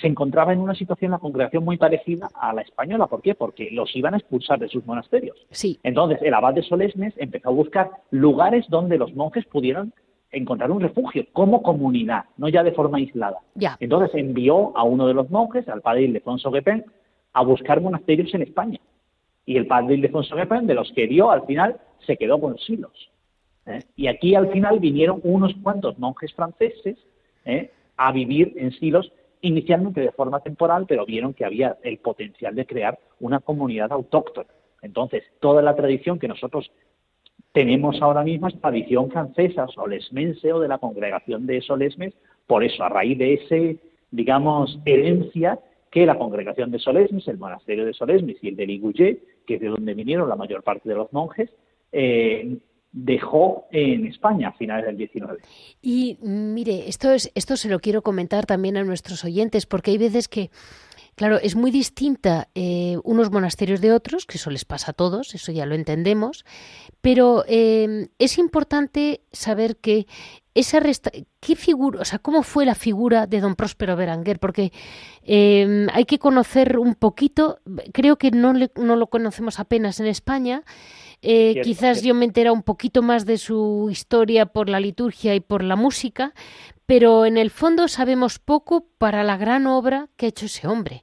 [0.00, 3.06] se encontraba en una situación la congregación muy parecida a la española.
[3.06, 3.34] ¿Por qué?
[3.34, 5.36] Porque los iban a expulsar de sus monasterios.
[5.50, 5.78] Sí.
[5.82, 9.92] Entonces, el abad de Solesmes empezó a buscar lugares donde los monjes pudieran
[10.30, 13.38] encontrar un refugio como comunidad, no ya de forma aislada.
[13.54, 13.76] Ya.
[13.80, 16.84] Entonces envió a uno de los monjes, al padre Ildefonso Guepén,
[17.32, 18.80] a buscar monasterios en España.
[19.46, 23.10] Y el padre Ildefonso Guepén, de los que dio, al final se quedó con Silos.
[23.66, 23.82] ¿eh?
[23.94, 26.98] Y aquí al final vinieron unos cuantos monjes franceses
[27.44, 27.70] ¿eh?
[27.96, 29.12] a vivir en Silos
[29.46, 34.48] inicialmente de forma temporal, pero vieron que había el potencial de crear una comunidad autóctona.
[34.82, 36.70] Entonces, toda la tradición que nosotros
[37.52, 42.12] tenemos ahora mismo es tradición francesa, solesmense o de la congregación de Solesmes,
[42.46, 43.78] por eso, a raíz de ese,
[44.10, 45.58] digamos, herencia
[45.90, 49.60] que la congregación de Solesmes, el monasterio de Solesmes y el de Ligouillet, que es
[49.60, 51.50] de donde vinieron la mayor parte de los monjes,
[51.92, 52.58] eh,
[52.96, 55.38] dejó en España a finales del 19.
[55.82, 59.98] Y mire, esto, es, esto se lo quiero comentar también a nuestros oyentes, porque hay
[59.98, 60.50] veces que,
[61.14, 65.34] claro, es muy distinta eh, unos monasterios de otros, que eso les pasa a todos,
[65.34, 66.46] eso ya lo entendemos,
[67.02, 70.06] pero eh, es importante saber que
[70.54, 74.72] esa resta qué figura, o sea, cómo fue la figura de don Próspero Berenguer, porque
[75.22, 77.58] eh, hay que conocer un poquito,
[77.92, 80.62] creo que no, no lo conocemos apenas en España,
[81.22, 85.40] eh, quizás yo me entera un poquito más de su historia por la liturgia y
[85.40, 86.32] por la música,
[86.86, 91.02] pero en el fondo sabemos poco para la gran obra que ha hecho ese hombre.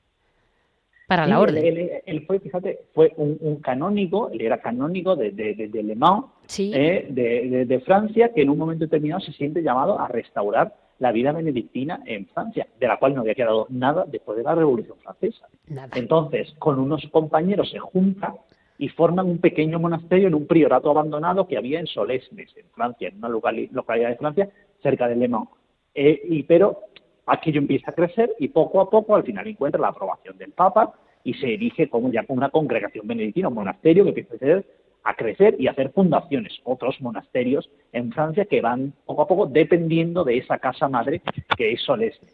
[1.08, 1.63] Para la orden.
[2.06, 6.26] Él, fue, fíjate, fue un, canónigo, él era canónigo de, de, Le Mans,
[6.58, 11.34] eh, de, Francia, que en un momento determinado se siente llamado a restaurar la vida
[11.34, 15.47] benedictina en Francia, de la cual no había quedado nada después de la Revolución Francesa.
[15.93, 18.34] Entonces, con unos compañeros se junta
[18.77, 23.07] y forman un pequeño monasterio en un priorato abandonado que había en Solesmes, en Francia,
[23.07, 24.49] en una localidad de Francia,
[24.81, 25.49] cerca de Le Mans.
[25.93, 26.79] Eh, y, pero
[27.25, 30.93] aquello empieza a crecer y poco a poco al final encuentra la aprobación del Papa
[31.23, 34.63] y se erige como ya una congregación benedictina, un monasterio que empieza
[35.03, 39.45] a crecer y a hacer fundaciones, otros monasterios en Francia que van poco a poco
[39.45, 41.21] dependiendo de esa casa madre
[41.57, 42.33] que es Solesmes.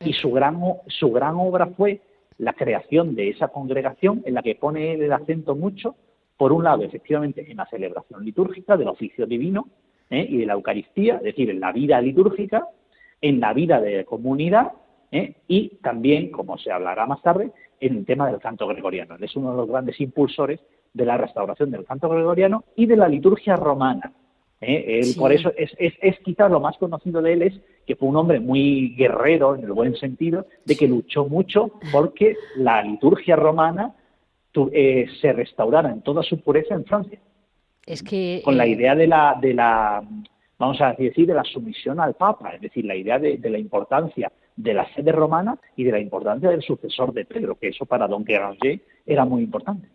[0.00, 2.00] Y su gran, su gran obra fue
[2.38, 5.96] la creación de esa congregación en la que pone el acento mucho,
[6.36, 9.68] por un lado, efectivamente, en la celebración litúrgica del oficio divino
[10.10, 10.26] ¿eh?
[10.28, 12.68] y de la Eucaristía, es decir, en la vida litúrgica,
[13.20, 14.72] en la vida de comunidad
[15.12, 15.36] ¿eh?
[15.48, 19.14] y también, como se hablará más tarde, en el tema del canto gregoriano.
[19.14, 20.60] Él es uno de los grandes impulsores
[20.92, 24.12] de la restauración del canto gregoriano y de la liturgia romana.
[24.60, 25.14] ¿Eh?
[25.18, 28.16] Por eso es, es, es quizás lo más conocido de él es que fue un
[28.16, 33.94] hombre muy guerrero en el buen sentido, de que luchó mucho porque la liturgia romana
[34.72, 37.18] eh, se restaurara en toda su pureza en Francia.
[37.84, 40.02] Es que con la eh, idea de la, de la,
[40.58, 44.32] vamos a decir, de la sumisión al Papa, es decir, la idea de, la importancia
[44.56, 48.08] de la sede romana y de la importancia del sucesor de Pedro, que eso para
[48.08, 49.88] Don Guéranger era muy importante.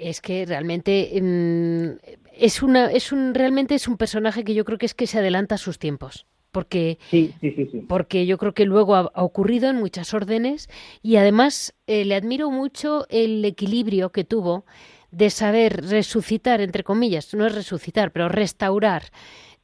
[0.00, 4.78] Es que realmente mm, es una, es un, realmente es un personaje que yo creo
[4.78, 6.26] que es que se adelanta a sus tiempos.
[6.50, 10.68] porque, sí, sí, sí, porque yo creo que luego ha, ocurrido en muchas órdenes
[11.02, 14.64] y además eh, le admiro mucho el equilibrio que tuvo
[15.10, 19.04] de saber resucitar, entre comillas, no es resucitar, pero restaurar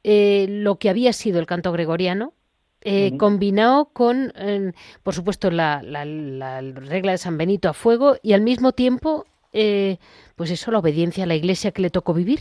[0.03, 2.33] eh, lo que había sido el canto gregoriano,
[2.81, 4.31] eh, combinado con,
[5.03, 9.25] por supuesto, la, la, regla de San Benito a fuego y al mismo tiempo,
[10.37, 12.39] pues eso, la obediencia a la iglesia que le tocó vivir.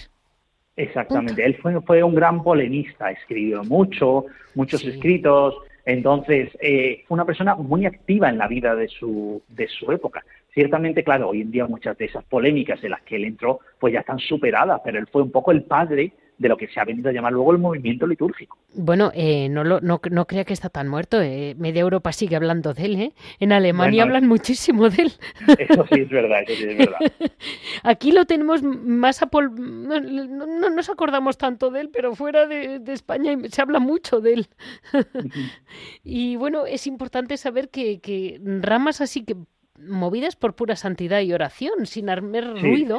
[0.76, 5.56] Exactamente, él fue, fue un gran polemista, escribió mucho, muchos escritos,
[5.86, 10.22] entonces eh, fue una persona muy activa en la vida de su, de su época.
[10.52, 13.94] Ciertamente, claro, hoy en día muchas de esas polémicas en las que él entró, pues
[13.94, 16.84] ya están superadas, pero él fue un poco el padre de lo que se ha
[16.84, 18.58] venido a llamar luego el movimiento litúrgico.
[18.74, 21.20] Bueno, eh, no, lo, no, no, crea que está tan muerto.
[21.22, 21.54] Eh.
[21.56, 22.96] Media Europa sigue hablando de él.
[23.00, 23.12] ¿eh?
[23.40, 25.12] En Alemania hablan muchísimo de él.
[25.58, 26.98] Eso sí es verdad, eso sí es verdad.
[27.82, 32.78] Aquí lo tenemos más a no, no, nos acordamos tanto de él, pero fuera de,
[32.78, 34.48] de España se habla mucho de él.
[36.04, 39.36] y bueno, es importante saber que, que ramas así que
[39.78, 42.98] movidas por pura santidad y oración, sin armar ruido,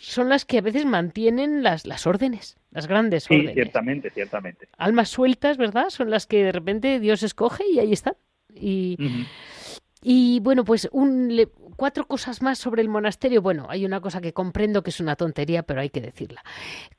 [0.00, 3.50] son las que a veces mantienen las, las órdenes, las grandes órdenes.
[3.50, 4.68] Sí, ciertamente, ciertamente.
[4.76, 5.90] Almas sueltas, ¿verdad?
[5.90, 8.14] Son las que de repente Dios escoge y ahí están.
[8.54, 8.96] Y,
[10.08, 11.36] y bueno, pues un,
[11.74, 13.42] cuatro cosas más sobre el monasterio.
[13.42, 16.44] Bueno, hay una cosa que comprendo que es una tontería, pero hay que decirla.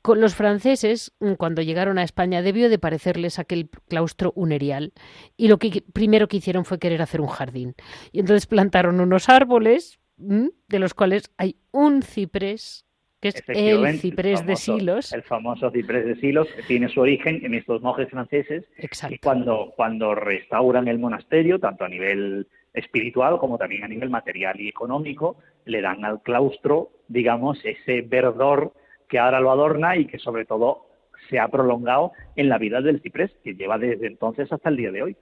[0.02, 4.92] Con los franceses, mm, cuando llegaron a España, debió de parecerles aquel claustro unerial.
[5.38, 7.74] Y lo que primero que hicieron fue querer hacer un jardín.
[8.12, 12.84] Y entonces plantaron unos árboles, mm, de los cuales hay un ciprés
[13.22, 15.14] que es el ciprés de Silos.
[15.14, 18.64] El famoso ciprés de Silos tiene su origen en estos monjes franceses.
[18.76, 19.14] Exacto.
[19.14, 24.60] Y cuando, cuando restauran el monasterio, tanto a nivel espiritual como también a nivel material
[24.60, 28.72] y económico, le dan al claustro, digamos, ese verdor
[29.08, 30.86] que ahora lo adorna y que sobre todo
[31.28, 34.90] se ha prolongado en la vida del ciprés, que lleva desde entonces hasta el día
[34.90, 35.16] de hoy.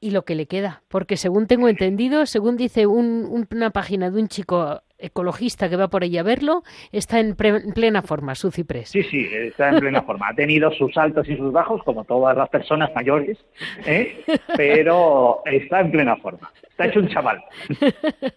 [0.00, 4.28] Y lo que le queda, porque según tengo entendido, según dice una página de un
[4.28, 6.62] chico ecologista que va por ahí a verlo,
[6.92, 8.90] está en, plena forma, su ciprés.
[8.90, 10.28] Sí, sí, está en plena forma.
[10.28, 13.38] Ha tenido sus altos y sus bajos, como todas las personas mayores,
[13.84, 14.24] ¿eh?
[14.56, 16.50] pero está en plena forma.
[16.70, 17.42] Está hecho un chaval.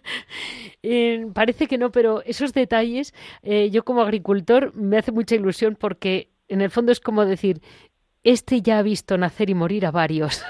[0.88, 5.74] Eh, parece que no, pero esos detalles, eh, yo como agricultor me hace mucha ilusión
[5.74, 7.60] porque en el fondo es como decir,
[8.22, 10.44] este ya ha visto nacer y morir a varios.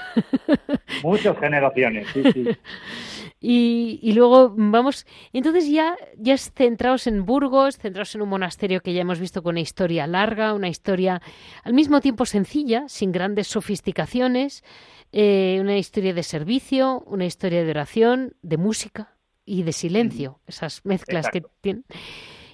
[1.03, 2.47] Muchas generaciones, sí, sí.
[3.39, 9.01] Y, luego vamos, entonces ya, ya centrados en Burgos, centrados en un monasterio que ya
[9.01, 11.21] hemos visto con una historia larga, una historia
[11.63, 14.63] al mismo tiempo sencilla, sin grandes sofisticaciones,
[15.11, 20.83] eh, una historia de servicio, una historia de oración, de música y de silencio, esas
[20.83, 21.85] mezclas que tienen.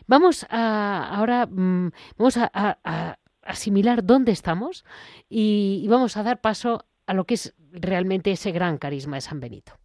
[0.05, 4.83] Vamos a ahora mm, vamos a, asimilar dónde estamos
[5.29, 9.39] y vamos a dar paso a lo que es realmente ese gran carisma de San
[9.39, 9.82] Benito.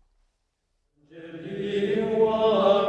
[1.43, 2.88] Deus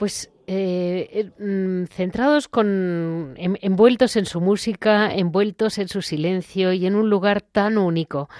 [0.00, 6.86] pues eh, eh, mm, centrados con envueltos en su música, envueltos en su silencio y
[6.86, 8.30] en un lugar tan único.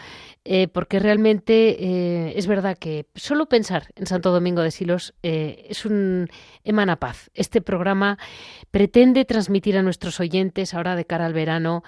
[0.42, 6.28] Eh, porque realmente es verdad que solo pensar en Santo Domingo de Silos es un
[6.64, 7.30] emana paz.
[7.34, 8.18] Este programa
[8.70, 11.84] pretende transmitir a nuestros oyentes ahora de cara al verano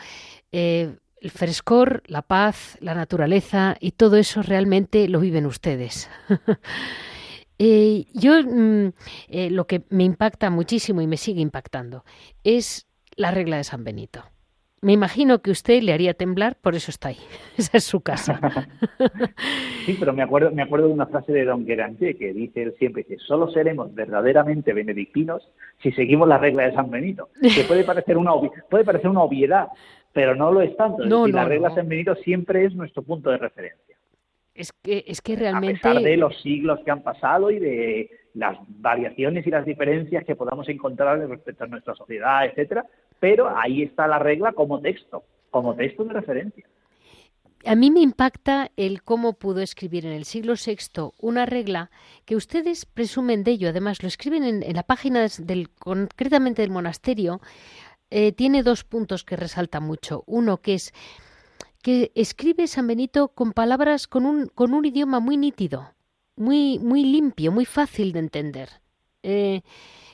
[1.23, 6.11] el frescor, la paz, la naturaleza y todo eso realmente lo viven ustedes.
[7.65, 8.93] Eh, yo mm,
[9.29, 12.03] eh, lo que me impacta muchísimo y me sigue impactando
[12.43, 14.25] es la regla de San Benito.
[14.81, 17.19] Me imagino que usted le haría temblar, por eso está ahí.
[17.57, 18.41] Esa es su casa.
[19.87, 22.75] sí, pero me acuerdo, me acuerdo de una frase de Don Guéranger que dice él
[22.81, 25.49] siempre que solo seremos verdaderamente benedictinos
[25.81, 27.29] si seguimos la regla de San Benito.
[27.41, 28.33] Que puede parecer una,
[28.69, 29.69] puede parecer una obviedad,
[30.13, 31.05] pero no lo es tanto.
[31.07, 33.97] No, la regla de San Benito siempre es nuestro punto de referencia.
[34.55, 35.81] Es que, es que realmente...
[35.81, 40.25] A pesar de los siglos que han pasado y de las variaciones y las diferencias
[40.25, 42.85] que podamos encontrar respecto a nuestra sociedad, etcétera,
[43.19, 46.65] pero ahí está la regla como texto, como texto de referencia.
[47.65, 51.91] A mí me impacta el cómo pudo escribir en el siglo VI una regla
[52.25, 53.69] que ustedes presumen de ello.
[53.69, 57.41] Además, lo escriben en, la página del, concretamente del monasterio.
[58.15, 60.23] Eh, tiene dos puntos que resalta mucho.
[60.27, 60.93] Uno que es
[61.83, 65.95] que escribe San Benito con palabras con un, con un idioma muy nítido,
[66.37, 68.69] muy, muy limpio, muy fácil de entender,
[69.25, 69.63] eh,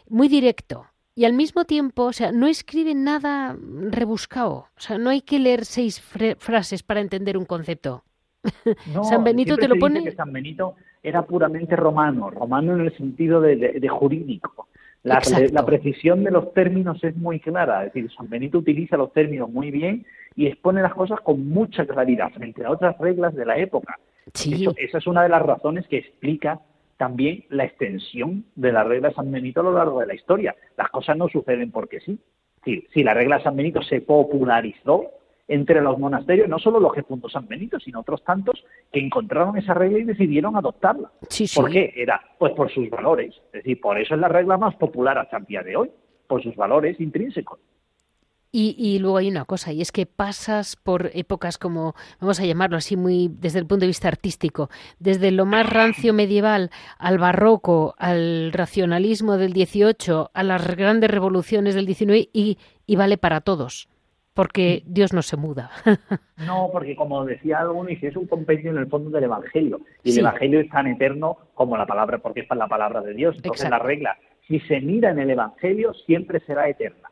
[0.09, 0.87] muy directo
[1.19, 3.57] y al mismo tiempo, o sea, no escribe nada
[3.91, 4.69] rebuscado.
[4.77, 8.05] O sea, no hay que leer seis frases para entender un concepto.
[9.03, 10.05] San Benito te lo pone.
[10.05, 14.69] que San Benito era puramente romano, romano en el sentido de, jurídico.
[15.05, 15.23] La,
[15.53, 19.49] la, precisión de los términos es muy clara, es decir, San Benito utiliza los términos
[19.49, 23.57] muy bien y expone las cosas con mucha claridad frente a otras reglas de la
[23.59, 23.99] época.
[24.35, 24.67] Sí.
[24.77, 26.61] esa es una de las razones que explica
[26.99, 30.55] también la extensión de la regla de San Benito a lo largo de la historia.
[30.77, 32.19] Las cosas no suceden porque sí.
[32.65, 35.07] Si, la regla de San Benito se popularizó
[35.49, 39.57] entre los monasterios, no solo los que fundó San Benito, sino otros tantos que encontraron
[39.57, 41.11] esa regla y decidieron adoptarla.
[41.55, 41.93] ¿Por qué?
[41.97, 43.35] Era, pues por sus valores.
[43.47, 45.91] Es decir, por eso es la regla más popular hasta el día de hoy,
[46.27, 47.59] por sus valores intrínsecos.
[48.51, 52.79] Y, luego hay una cosa, y es que pasas por épocas como, vamos a llamarlo
[52.79, 57.95] así, muy desde el punto de vista artístico, desde lo más rancio medieval al barroco,
[57.99, 62.57] al racionalismo del 18, a las grandes revoluciones del 19, y,
[62.97, 63.91] vale para todos,
[64.39, 65.69] porque Dios no se muda.
[66.47, 70.21] no, porque como decía alguno, es un compendio en el fondo del Evangelio, y el
[70.21, 73.35] Evangelio es tan eterno como la palabra, porque es la palabra de Dios.
[73.35, 74.17] Entonces la regla,
[74.47, 77.11] si se mira en el Evangelio, siempre será eterna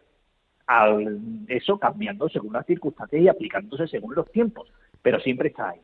[0.69, 1.19] al,
[1.49, 4.69] eso cambiando según las circunstancias y aplicándose según los tiempos,
[5.03, 5.81] pero siempre está ahí.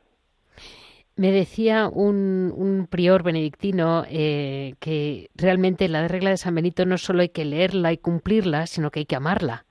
[1.17, 7.23] Me decía un, prior benedictino eh, que realmente la regla de San Benito no solo
[7.23, 9.67] hay que leerla y cumplirla, sino que hay que amarla.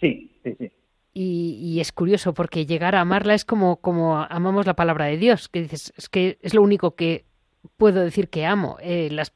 [0.00, 0.72] Sí, sí, sí.
[1.12, 5.48] Y, es curioso porque llegar a amarla es como, como amamos la palabra de Dios,
[5.48, 7.24] que dices, es que es lo único que
[7.76, 9.32] puedo decir que amo, eh, las,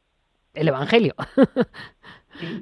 [0.54, 1.14] el Evangelio.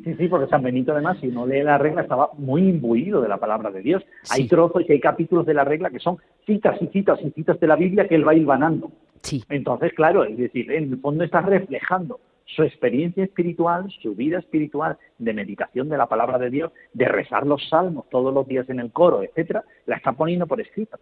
[0.05, 3.29] Sí, sí, porque San Benito además, si no lee la regla, estaba muy imbuido de
[3.29, 4.03] la palabra de Dios.
[4.31, 7.59] Hay trozos y hay capítulos de la regla que son citas y citas y citas
[7.59, 8.93] de la Biblia que él va hilvanando.
[9.23, 9.43] Sí.
[9.49, 14.99] Entonces, claro, es decir, en el fondo está reflejando su experiencia espiritual, su vida espiritual
[15.19, 18.81] de meditación de la palabra de Dios, de rezar los salmos todos los días en
[18.81, 20.99] el coro, etcétera, la está poniendo por escrito.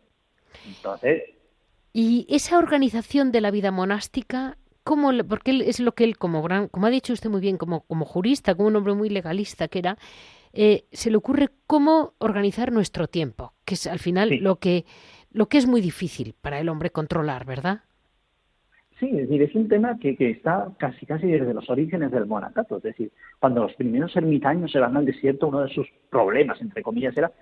[0.67, 1.23] Entonces.
[1.93, 6.43] Y esa organización de la vida monástica cómo, porque él es lo que él, como
[6.43, 9.69] gran, como ha dicho usted muy bien, como, como jurista, como un hombre muy legalista
[9.69, 9.99] que era,
[10.53, 14.85] eh, se le ocurre cómo organizar nuestro tiempo, que es al final lo que
[15.33, 17.83] lo que es muy difícil para el hombre controlar, ¿verdad?
[19.01, 22.27] Sí, es decir, es un tema que, que está casi casi desde los orígenes del
[22.27, 22.77] monacato.
[22.77, 26.83] Es decir, cuando los primeros ermitaños se van al desierto, uno de sus problemas, entre
[26.83, 27.33] comillas, era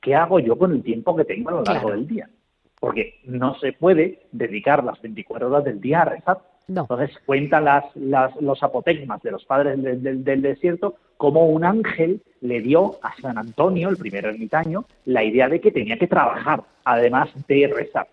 [0.00, 2.30] ¿qué hago yo con el tiempo que tengo a lo largo del día?
[2.78, 6.38] Porque no se puede dedicar las 24 horas del día a rezar.
[6.68, 12.96] Entonces cuentan las, los apotegmas de los padres del, desierto como un ángel le dio
[13.02, 17.72] a San Antonio, el primer ermitaño, la idea de que tenía que trabajar, además de
[17.74, 18.06] rezar.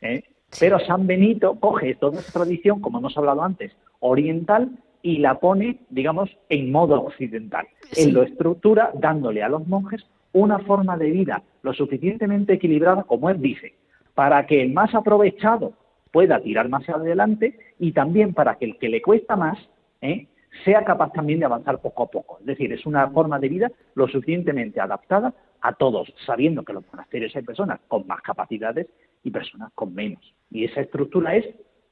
[0.00, 0.24] ¿eh?
[0.58, 4.70] Pero San Benito coge toda esa tradición, como hemos hablado antes, oriental
[5.02, 7.66] y la pone, digamos, en modo occidental.
[7.96, 13.30] Él lo estructura dándole a los monjes una forma de vida lo suficientemente equilibrada, como
[13.30, 13.74] él dice,
[14.14, 15.74] para que el más aprovechado
[16.10, 19.58] pueda tirar más adelante y también para que el que le cuesta más
[20.00, 20.26] ¿eh?
[20.64, 22.38] sea capaz también de avanzar poco a poco.
[22.40, 26.76] Es decir, es una forma de vida lo suficientemente adaptada a todos, sabiendo que en
[26.76, 28.86] los monasterios hay personas con más capacidades
[29.22, 30.34] y personas con menos.
[30.50, 31.46] Y esa estructura es,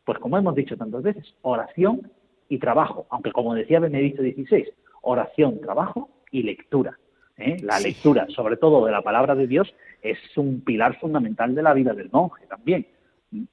[0.04, 2.10] pues como hemos dicho tantas veces, oración
[2.48, 4.68] y trabajo, aunque como decía Benedicto XVI,
[5.02, 6.98] oración, trabajo y lectura.
[7.36, 7.56] ¿eh?
[7.62, 11.74] La lectura, sobre todo de la palabra de Dios, es un pilar fundamental de la
[11.74, 12.86] vida del monje también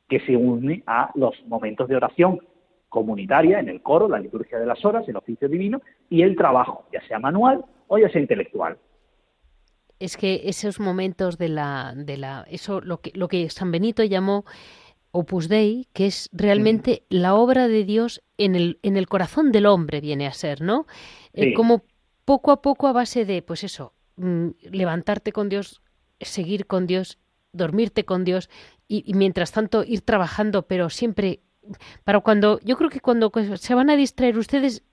[0.08, 2.40] que se une a los momentos de oración
[2.90, 6.86] comunitaria en el coro, la liturgia de las horas, el oficio divino y el trabajo,
[6.92, 8.78] ya sea manual o ya sea intelectual.
[10.00, 14.04] Es que esos momentos de la, de la, eso lo que, lo que San Benito
[14.04, 14.46] llamó
[15.12, 19.66] Opus Dei, que es realmente la obra de Dios en el, en el corazón del
[19.68, 20.88] hombre, viene a ser, ¿no?
[21.34, 21.84] Eh, como
[22.26, 25.84] poco a poco a base de, pues eso, mm, levantarte con Dios
[26.26, 27.18] seguir con Dios,
[27.52, 28.50] dormirte con Dios
[28.88, 31.42] y, y mientras tanto ir trabajando, pero siempre
[32.04, 34.84] para cuando, yo creo que cuando se van a distraer ustedes,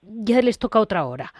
[0.00, 1.32] ya les toca otra hora.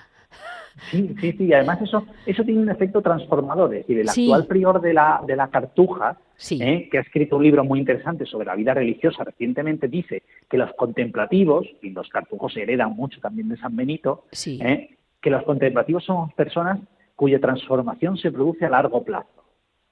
[0.91, 3.75] Sí, sí, sí, además eso, eso tiene un efecto transformador.
[3.75, 6.19] Es decir, el actual prior de la, de la Cartuja,
[6.51, 6.89] ¿eh?
[6.91, 10.73] que ha escrito un libro muy interesante sobre la vida religiosa, recientemente dice que los
[10.75, 14.97] contemplativos, y los cartujos heredan mucho también de San Benito, ¿eh?
[15.21, 16.81] que los contemplativos son personas
[17.17, 19.29] cuya transformación se produce a largo plazo.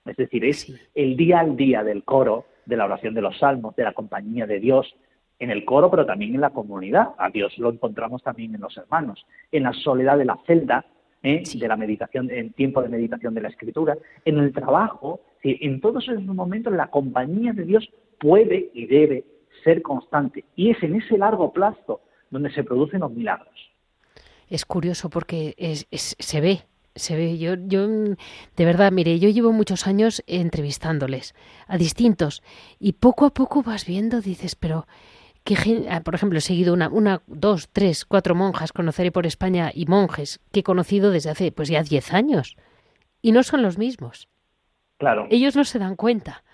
[0.04, 3.76] Es decir, es el día al día del coro, de la oración de los salmos,
[3.76, 4.94] de la compañía de Dios,
[5.42, 7.08] en el coro, pero también en la comunidad.
[7.18, 10.86] A Dios lo encontramos también en los hermanos, en la soledad de la celda,
[11.24, 11.42] ¿eh?
[11.52, 16.08] de la meditación, en tiempo de meditación de la escritura, en el trabajo, en todos
[16.08, 17.90] esos momentos la compañía de Dios
[18.20, 19.24] puede y debe
[19.64, 20.44] ser constante.
[20.54, 23.72] Y es en ese largo plazo donde se producen los milagros.
[24.48, 25.56] Es curioso porque
[25.90, 26.60] se ve,
[26.94, 27.36] se ve.
[27.36, 31.34] Yo, yo, de verdad, mire, yo llevo muchos años entrevistándoles
[31.66, 32.44] a distintos
[32.78, 34.86] y poco a poco vas viendo, dices, pero
[35.44, 39.70] que, ah, por ejemplo, he seguido una, una, dos, tres, cuatro monjas, conoceré por España
[39.74, 42.56] y monjes que he conocido desde hace pues ya diez años
[43.20, 44.28] y no son los mismos.
[44.98, 45.26] Claro.
[45.30, 46.44] Ellos no se dan cuenta.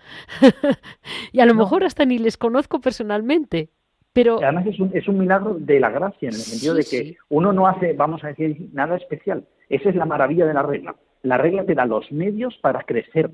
[1.32, 3.68] y a lo mejor hasta ni les conozco personalmente.
[4.12, 4.42] Pero...
[4.42, 7.52] Además es un, es un milagro de la gracia, en el sentido de que uno
[7.52, 9.46] no hace, vamos a decir, nada especial.
[9.68, 10.96] Esa es la maravilla de la regla.
[11.22, 13.30] La regla te da los medios para crecer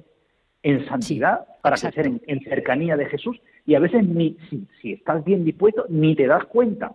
[0.65, 5.45] en santidad, para crecer en, cercanía de Jesús, y a veces ni si, estás bien
[5.45, 6.93] dispuesto, ni te das cuenta.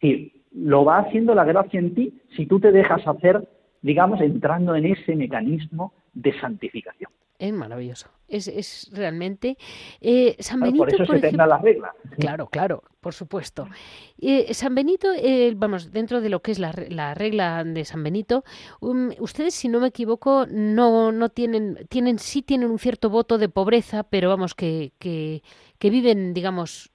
[0.00, 3.48] Si lo va haciendo la gracia en ti si tú te dejas hacer,
[3.82, 7.10] digamos, entrando en ese mecanismo de santificación.
[7.38, 8.08] Es maravilloso.
[8.28, 9.58] Es, es realmente.
[10.00, 10.78] Eh, San Benito.
[10.78, 11.92] por eso se ejemplo, las reglas.
[12.18, 13.68] Claro, claro, por supuesto.
[14.18, 18.02] Eh, San Benito, eh, vamos, dentro de lo que es la, la regla de San
[18.02, 18.44] Benito,
[18.80, 23.36] um, ustedes, si no me equivoco, no, no tienen, tienen, sí tienen un cierto voto
[23.36, 25.42] de pobreza, pero vamos, que, que,
[25.78, 26.92] que viven, digamos,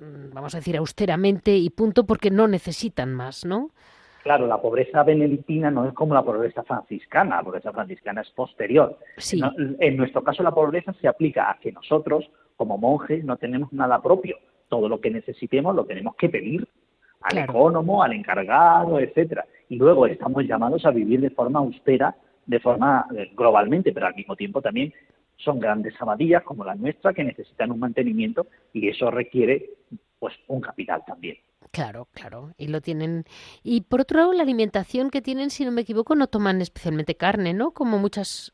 [0.00, 3.72] vamos a decir, austeramente y punto, porque no necesitan más, ¿no?
[4.22, 8.98] Claro, la pobreza benedictina no es como la pobreza franciscana, la pobreza franciscana es posterior.
[9.32, 14.00] En nuestro caso la pobreza se aplica a que nosotros, como monjes, no tenemos nada
[14.02, 14.36] propio.
[14.68, 16.68] Todo lo que necesitemos lo tenemos que pedir
[17.22, 19.46] al ecónomo, al encargado, etcétera.
[19.68, 22.14] Y luego estamos llamados a vivir de forma austera,
[22.44, 24.92] de forma eh, globalmente, pero al mismo tiempo también
[25.36, 29.70] son grandes abadías como la nuestra que necesitan un mantenimiento y eso requiere
[30.18, 31.38] pues un capital también.
[31.72, 33.24] Claro, claro, y lo tienen.
[33.62, 37.14] Y por otro lado, la alimentación que tienen, si no me equivoco, no toman especialmente
[37.14, 37.70] carne, ¿no?
[37.70, 38.52] Como muchas,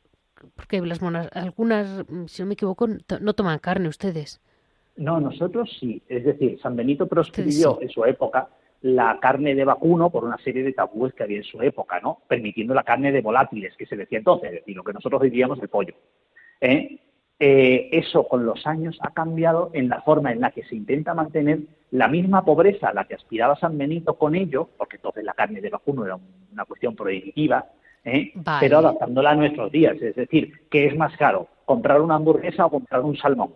[0.54, 4.40] porque las monas, algunas, si no me equivoco, no toman carne ustedes.
[4.96, 6.02] No, nosotros sí.
[6.08, 8.48] Es decir, San Benito proscribió en su época
[8.82, 12.20] la carne de vacuno por una serie de tabúes que había en su época, ¿no?
[12.28, 15.58] Permitiendo la carne de volátiles, que se decía entonces, es decir, lo que nosotros diríamos
[15.60, 15.94] el pollo.
[16.60, 16.98] ¿eh?
[17.38, 21.12] Eh, eso con los años ha cambiado en la forma en la que se intenta
[21.12, 21.60] mantener
[21.90, 25.60] la misma pobreza a la que aspiraba San Benito con ello, porque entonces la carne
[25.60, 26.18] de vacuno era
[26.50, 27.66] una cuestión prohibitiva,
[28.04, 28.32] ¿eh?
[28.60, 30.00] pero adaptándola a nuestros días.
[30.00, 31.48] Es decir, ¿qué es más caro?
[31.66, 33.54] ¿Comprar una hamburguesa o comprar un salmón?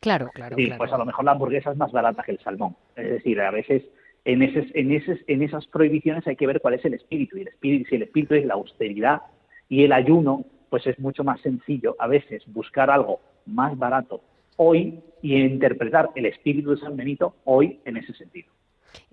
[0.00, 2.76] Claro, claro, Pues a lo mejor la hamburguesa es más barata que el salmón.
[2.96, 3.84] Es decir, a veces
[4.24, 7.38] en, ese, en, ese, en esas prohibiciones hay que ver cuál es el espíritu.
[7.38, 9.22] Y el espíritu, si el espíritu es la austeridad
[9.68, 14.20] y el ayuno, pues es mucho más sencillo a veces buscar algo más barato
[14.56, 18.48] hoy y interpretar el espíritu de San Benito hoy en ese sentido.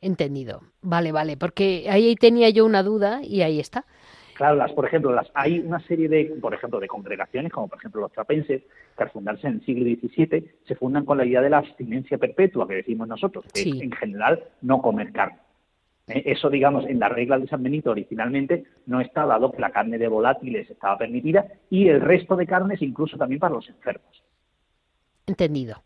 [0.01, 0.61] Entendido.
[0.81, 3.85] Vale, vale, porque ahí tenía yo una duda y ahí está.
[4.35, 7.77] Claro, las, por ejemplo, las, hay una serie de, por ejemplo, de congregaciones, como por
[7.77, 8.63] ejemplo los trapenses,
[8.97, 12.17] que al fundarse en el siglo XVII se fundan con la idea de la abstinencia
[12.17, 15.37] perpetua, que decimos nosotros, que en general no comer carne.
[16.07, 19.71] Eh, eso, digamos, en la regla de San Benito originalmente no está dado que la
[19.71, 24.23] carne de volátiles estaba permitida y el resto de carnes incluso también para los enfermos.
[25.25, 25.81] Entendido.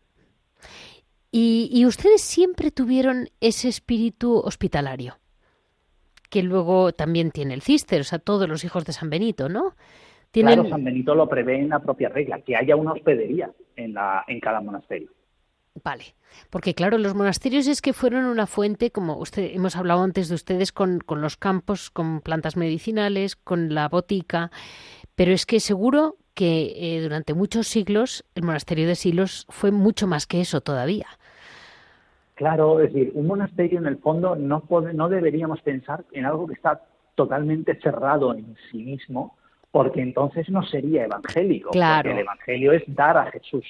[1.30, 5.18] Y, ustedes siempre tuvieron ese espíritu hospitalario,
[6.30, 9.74] que luego también tiene el cister, o sea, todos los hijos de San Benito, ¿no?
[10.32, 14.24] Claro, San Benito lo prevé en la propia regla, que haya una hospedería en, la,
[14.26, 15.10] en cada monasterio.
[15.84, 16.14] Vale,
[16.50, 20.34] porque claro, los monasterios es que fueron una fuente, como usted, hemos hablado antes de
[20.34, 24.50] ustedes, con, con los campos, con plantas medicinales, con la botica,
[25.14, 30.06] pero es que seguro que eh, durante muchos siglos el monasterio de Silos fue mucho
[30.06, 31.08] más que eso todavía.
[32.34, 34.62] Claro, es decir, un monasterio en el fondo no,
[34.94, 36.80] no deberíamos pensar en algo que está
[37.16, 39.36] totalmente cerrado en sí mismo,
[39.72, 41.70] porque entonces no sería evangélico.
[41.70, 42.10] Claro.
[42.10, 43.64] Porque el evangelio es dar a Jesús.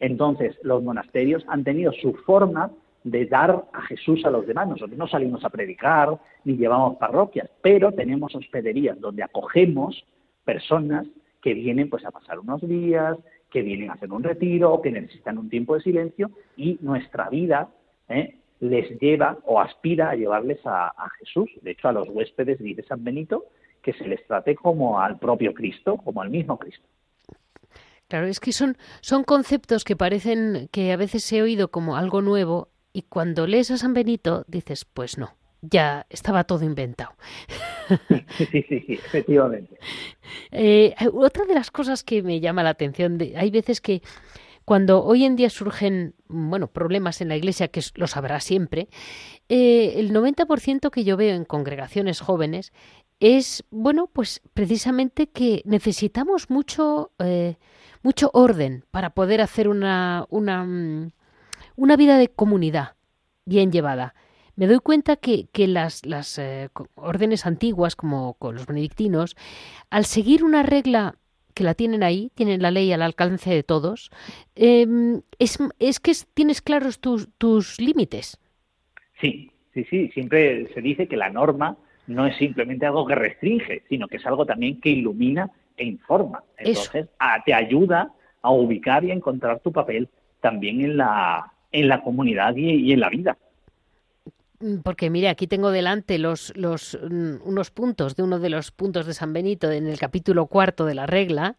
[0.00, 2.70] Entonces, los monasterios han tenido su forma
[3.04, 4.68] de dar a Jesús a los demás.
[4.68, 10.04] Nosotros no salimos a predicar ni llevamos parroquias, pero tenemos hospederías donde acogemos
[10.44, 11.06] personas
[11.40, 13.16] que vienen pues a pasar unos días,
[13.50, 17.68] que vienen a hacer un retiro, que necesitan un tiempo de silencio y nuestra vida
[18.08, 18.36] ¿eh?
[18.60, 21.50] les lleva o aspira a llevarles a, Jesús.
[21.62, 23.46] De hecho, a los huéspedes dice San Benito
[23.82, 26.86] que se les trate como al propio Cristo, como al mismo Cristo.
[28.08, 32.22] Claro, es que son, son conceptos que parecen que a veces he oído como algo
[32.22, 37.12] nuevo y cuando lees a San Benito dices, pues no, ya estaba todo inventado.
[38.36, 39.78] Sí, sí, sí, efectivamente.
[40.50, 44.02] Eh, otra de las cosas que me llama la atención, de, hay veces que
[44.66, 48.88] cuando hoy en día surgen bueno, problemas en la iglesia, que los habrá siempre,
[49.48, 52.74] eh, el 90% que yo veo en congregaciones jóvenes
[53.20, 57.56] es, bueno, pues precisamente que necesitamos mucho, eh,
[58.02, 61.10] mucho orden para poder hacer una, una, mm,
[61.76, 62.94] una vida de comunidad
[63.44, 64.14] bien llevada
[64.58, 69.36] me doy cuenta que, que las, las eh, órdenes antiguas, como con los benedictinos,
[69.88, 71.14] al seguir una regla
[71.54, 74.10] que la tienen ahí, tienen la ley al alcance de todos,
[74.56, 78.40] em, es, es, que tienes claros tus, tus límites.
[79.20, 81.76] Sí, sí, sí, siempre se dice que la norma
[82.08, 86.42] no es simplemente algo que restringe, sino que es algo también que ilumina e informa.
[86.58, 87.08] Entonces,
[87.46, 88.12] te ayuda
[88.42, 90.08] a ubicar y a encontrar tu papel
[90.40, 93.38] también en la, en la comunidad y en la vida.
[94.60, 98.70] Mm, porque mire, aquí tengo delante los, los, mm, unos puntos de uno de los
[98.72, 101.56] puntos de San Benito en el capítulo cuarto de la regla,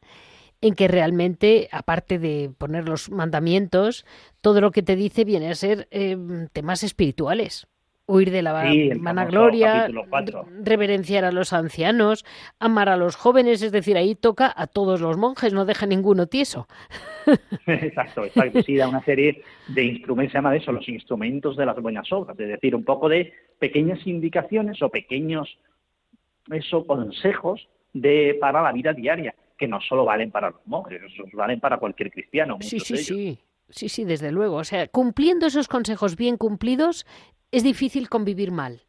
[0.61, 4.05] en que realmente, aparte de poner los mandamientos,
[4.41, 6.17] todo lo que te dice viene a ser eh,
[6.51, 7.67] temas espirituales
[8.09, 8.53] huir de la
[8.99, 9.87] vanagloria,
[10.63, 12.25] reverenciar a los ancianos,
[12.59, 16.27] amar a los jóvenes, es decir, ahí toca a todos los monjes, no deja ninguno
[16.27, 16.67] tieso.
[17.67, 18.63] Exacto, exacto.
[18.63, 22.39] Sí, da una serie de instrumentos, se llama eso, los instrumentos de las buenas obras,
[22.39, 25.47] es decir, un poco de pequeñas indicaciones o pequeños
[26.51, 31.01] eso, consejos de, para la vida diaria, que no solo valen para los monjes,
[31.33, 32.57] valen para cualquier cristiano.
[32.61, 33.39] Sí, sí, sí.
[33.71, 34.55] Sí, sí, desde luego.
[34.55, 37.05] O sea, cumpliendo esos consejos bien cumplidos,
[37.51, 38.83] es difícil convivir mal.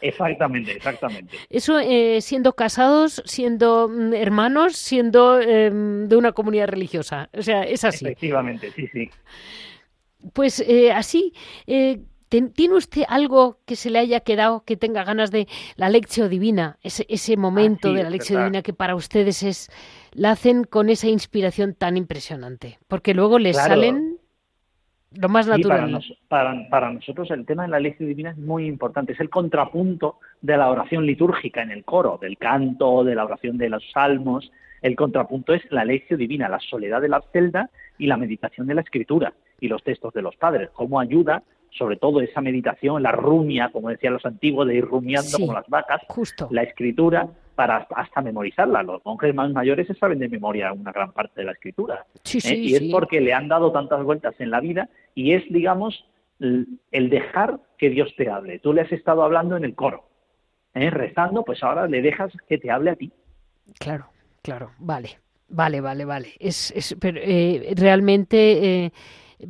[0.00, 1.36] Exactamente, exactamente.
[1.50, 7.28] Eso eh, siendo casados, siendo mm, hermanos, siendo em, de una comunidad religiosa.
[7.32, 8.04] O sea, es así.
[8.04, 9.10] Efectivamente, sí, sí.
[10.32, 11.32] Pues eh, así,
[11.66, 16.28] eh, ¿tiene usted algo que se le haya quedado, que tenga ganas de la lección
[16.28, 16.78] divina?
[16.82, 19.70] Ese, ese momento de la lección divina que para ustedes es,
[20.12, 22.78] la hacen con esa inspiración tan impresionante.
[22.88, 24.18] Porque luego les salen
[25.18, 26.00] lo más natural.
[26.28, 29.12] para, para, nosotros el tema de la lección divina es muy importante.
[29.12, 33.58] Es el contrapunto de la oración litúrgica en el coro, del canto, de la oración
[33.58, 34.52] de los salmos.
[34.80, 38.74] El contrapunto es la lección divina, la soledad de la celda y la meditación de
[38.74, 40.70] la escritura y los textos de los padres.
[40.72, 45.36] Cómo ayuda, sobre todo esa meditación, la rumia, como decían los antiguos, de ir rumiando
[45.36, 46.00] como las vacas,
[46.50, 47.28] la escritura
[47.58, 48.84] para hasta memorizarla.
[48.84, 52.06] Los monjes más mayores se saben de memoria una gran parte de la escritura.
[52.24, 52.54] ¿eh?
[52.54, 56.06] y es porque le han dado tantas vueltas en la vida y es, digamos,
[56.38, 58.60] el dejar que Dios te hable.
[58.60, 60.04] Tú le has estado hablando en el coro,
[60.72, 60.88] ¿eh?
[60.90, 63.10] rezando, pues ahora le dejas que te hable a ti.
[63.80, 64.06] Claro,
[64.40, 66.28] claro, vale, vale, vale, vale.
[66.38, 68.92] Es, es pero, eh, realmente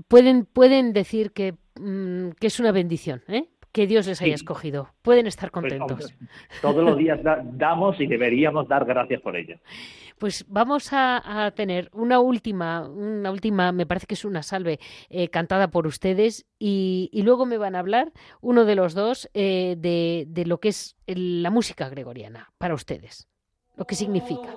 [0.09, 3.51] pueden, pueden decir que, mm, que es una bendición, ¿eh?
[3.73, 4.91] Que Dios les haya escogido.
[5.03, 6.15] Pueden estar pues, contentos.
[6.63, 7.21] todos los días
[7.53, 9.57] damos y deberíamos dar gracias por ello.
[10.19, 15.29] Pues vamos a, tener una última, una última, me parece que es una salve eh,
[15.29, 20.25] cantada por ustedes y, luego me van a hablar uno de los dos eh, de,
[20.29, 23.29] de, lo que es la música gregoriana para ustedes,
[23.77, 24.55] lo que significa.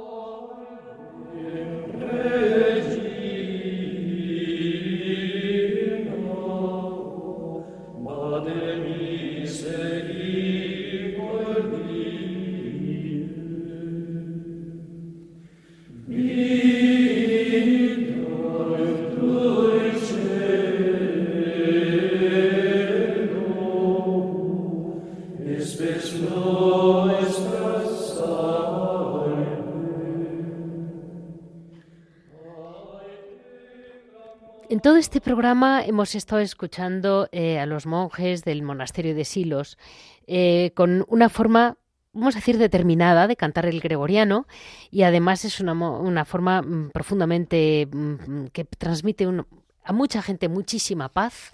[34.81, 39.77] En todo este programa hemos estado escuchando eh, a los monjes del monasterio de Silos
[40.25, 41.77] eh, con una forma,
[42.13, 44.47] vamos a decir, determinada de cantar el gregoriano
[44.89, 49.27] y además es una, una forma mm, profundamente mm, que transmite
[49.83, 51.53] a mucha gente muchísima paz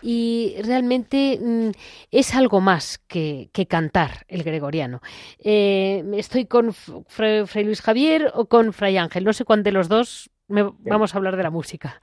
[0.00, 1.70] y realmente mm,
[2.12, 5.00] es algo más que, cantar el gregoriano.
[5.40, 9.88] Eh, estoy con Fray, Luis Javier o con Fray Ángel, no sé cuál de los
[9.88, 12.00] dos vamos a hablar de la música.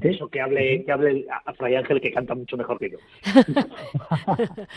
[0.00, 2.98] Eso, que hable, que hable a Fray Ángel que canta mucho mejor que yo.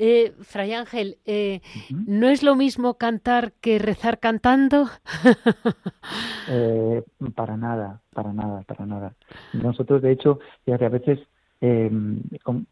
[0.00, 1.60] Eh, Fray Ángel, eh,
[1.90, 4.86] ¿no es lo mismo cantar que rezar cantando?
[6.48, 7.02] Eh,
[7.34, 9.14] para nada, para nada, para nada.
[9.54, 11.20] Nosotros, de hecho, fíjate, a veces
[11.62, 12.20] em,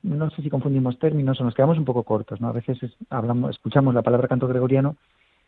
[0.02, 2.48] no sé si confundimos términos o nos quedamos un poco cortos, ¿no?
[2.48, 2.78] A veces
[3.08, 4.96] hablamos, escuchamos la palabra canto gregoriano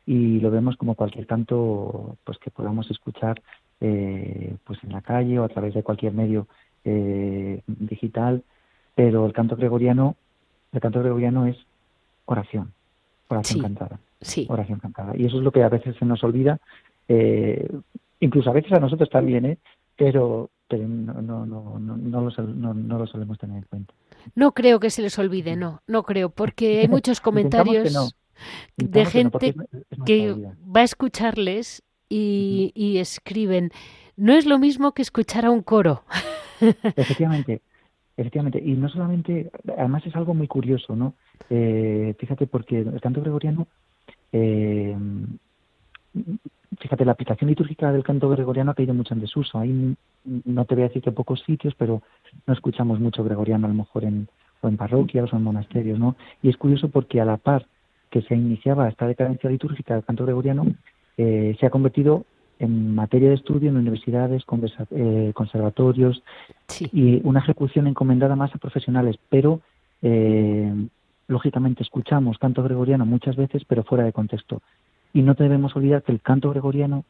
[0.07, 3.43] y lo vemos como cualquier canto pues que podamos escuchar
[3.81, 6.47] eh, pues en la calle o a través de cualquier medio
[6.85, 8.43] eh, digital
[8.95, 10.17] pero el canto gregoriano
[10.73, 11.57] el canto gregoriano es
[12.27, 12.73] oración
[13.29, 14.47] oración cantada sí.
[14.49, 16.59] oración cantada y eso es lo que a veces se nos olvida
[17.09, 17.69] eh,
[18.21, 19.59] incluso a veces a nosotros también ¿eh?
[19.97, 23.95] pero pero no no no no, no, lo, no, no lo solemos tener en cuenta
[24.35, 28.15] no creo que se les olvide no no creo porque hay muchos comentarios
[28.77, 29.55] de gente
[30.05, 31.83] que, va a escucharles
[32.17, 33.71] y, escriben,
[34.17, 36.03] no es lo mismo que escuchar a un coro.
[36.61, 37.61] Efectivamente,
[38.17, 38.63] efectivamente.
[38.65, 41.15] Y no solamente, además es algo muy curioso, ¿no?
[41.51, 43.67] Eh, fíjate, porque el canto gregoriano,
[44.33, 44.97] eh,
[46.79, 49.59] fíjate, la aplicación litúrgica del canto gregoriano ha caído mucho en desuso.
[49.59, 49.97] Hay,
[50.45, 52.03] no te voy a decir que pocos sitios, pero
[52.47, 54.29] no escuchamos mucho gregoriano a lo mejor en,
[54.61, 56.15] o en parroquias o en monasterios, ¿no?
[56.41, 57.67] Y es curioso porque a la par
[58.11, 60.67] que se iniciaba esta decadencia litúrgica del canto gregoriano,
[61.17, 62.25] eh, se ha convertido
[62.59, 64.45] en materia de estudio en universidades,
[64.91, 66.23] eh, conservatorios
[66.93, 69.61] y una ejecución encomendada más a profesionales, pero
[70.03, 70.73] eh,
[71.27, 74.63] lógicamente escuchamos canto gregoriano muchas veces, pero fuera de contexto.
[75.13, 77.05] Y no debemos olvidar que el canto gregoriano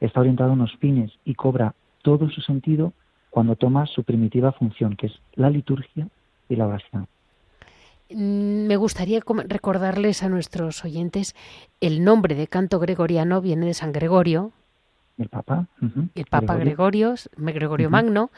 [0.00, 2.92] está orientado a unos fines y cobra todo su sentido
[3.30, 6.08] cuando toma su primitiva función, que es la liturgia
[6.48, 7.06] y la oración.
[8.08, 11.34] Me gustaría recordarles a nuestros oyentes
[11.80, 14.52] el nombre de canto gregoriano viene de San Gregorio.
[15.18, 15.66] El Papa.
[16.14, 18.30] El Papa Gregorio, Gregorio Magno,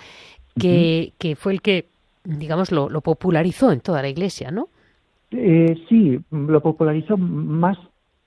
[0.58, 1.86] que, que, fue el que,
[2.24, 4.68] digamos, lo, popularizó en toda la Iglesia, ¿no?
[5.32, 7.76] Eh, sí, lo popularizó más,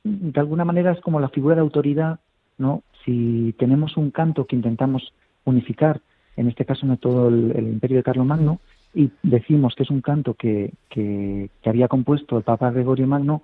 [0.03, 2.19] de alguna manera es como la figura de autoridad,
[2.57, 2.83] ¿no?
[3.03, 5.13] Si tenemos un canto que intentamos
[5.45, 6.01] unificar,
[6.35, 8.59] en este caso no todo el, el imperio de Carlomagno,
[8.93, 13.43] y decimos que es un canto que, que, había compuesto el Papa Gregorio Magno,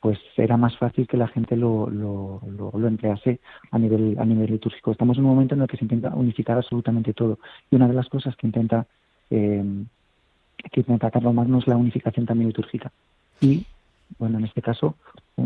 [0.00, 3.40] pues era más fácil que la gente lo, lo, lo, emplease
[3.70, 4.92] a nivel, a nivel litúrgico.
[4.92, 7.38] Estamos en un momento en el que se intenta unificar absolutamente todo.
[7.70, 8.86] Y una de las cosas que intenta,
[9.30, 9.64] eh,
[10.70, 12.92] que intenta Carlos Magno es la unificación también litúrgica.
[13.40, 13.66] Y,
[14.18, 14.94] bueno, en este caso,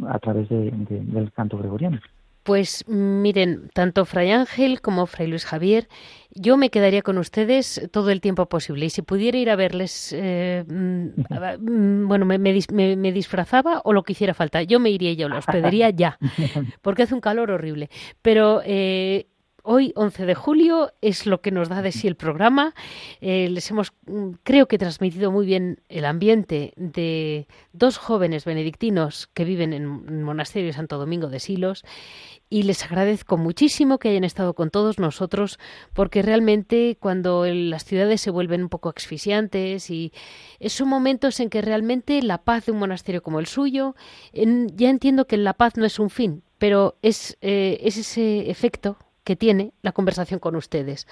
[0.07, 1.99] a través del canto gregoriano.
[2.43, 5.89] Pues miren, tanto Fray Ángel como Fray Luis Javier,
[6.35, 8.87] yo me quedaría con ustedes todo el tiempo posible.
[8.87, 11.07] Y si pudiera ir a verles, eh, mm,
[11.61, 14.63] mm, bueno, me, me, disfrazaba o lo que hiciera falta.
[14.63, 16.19] Yo me iría y yo los pediría ya,
[16.83, 17.91] porque hace un calor horrible.
[18.23, 19.27] Pero eh,
[19.65, 22.75] Hoy, 11 de julio, es lo que nos da de sí el programa.
[23.21, 29.29] Eh, les hemos, mm, creo que, transmitido muy bien el ambiente de dos jóvenes benedictinos
[29.35, 31.85] que viven en el monasterio de Santo Domingo de Silos
[32.51, 35.61] y les agradezco muchísimo que hayan estado con todos nosotros
[35.93, 40.13] porque realmente cuando las ciudades se vuelven un poco asfixiantes y
[40.67, 43.95] son momentos en que realmente la paz de un monasterio como el suyo,
[44.33, 48.99] ya entiendo que la paz no es un fin, pero es, eh, es ese efecto
[49.25, 51.07] que tiene la conversación con ustedes.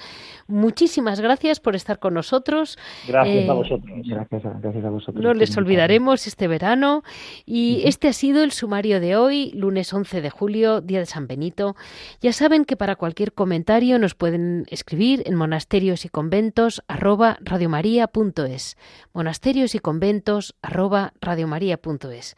[0.47, 2.79] Muchísimas gracias por estar con nosotros.
[3.07, 3.99] Gracias a eh, vosotros.
[4.05, 5.23] Gracias a, vosotros.
[5.23, 7.03] No les olvidaremos este verano.
[7.47, 11.27] Y este ha sido el sumario de hoy, lunes 11 de julio, día de San
[11.27, 11.77] Benito.
[12.21, 18.77] Ya saben que para cualquier comentario nos pueden escribir en monasterios y conventos arroba radiomaria.es.
[19.13, 22.37] Monasterios y conventos arroba radiomaria.es.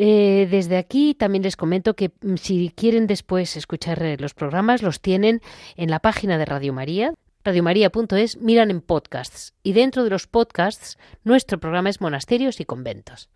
[0.00, 4.80] Eh, desde aquí también les comento que mm, si quieren después escuchar eh, los programas,
[4.80, 5.42] los tienen
[5.74, 9.54] en la página de Radio María, radiomaria.es, miran en podcasts.
[9.64, 13.28] Y dentro de los podcasts, nuestro programa es Monasterios y Conventos.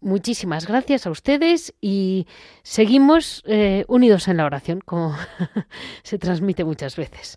[0.00, 2.28] Muchísimas gracias a ustedes y
[2.62, 5.16] seguimos eh, unidos en la oración, como
[6.04, 7.36] se transmite muchas veces.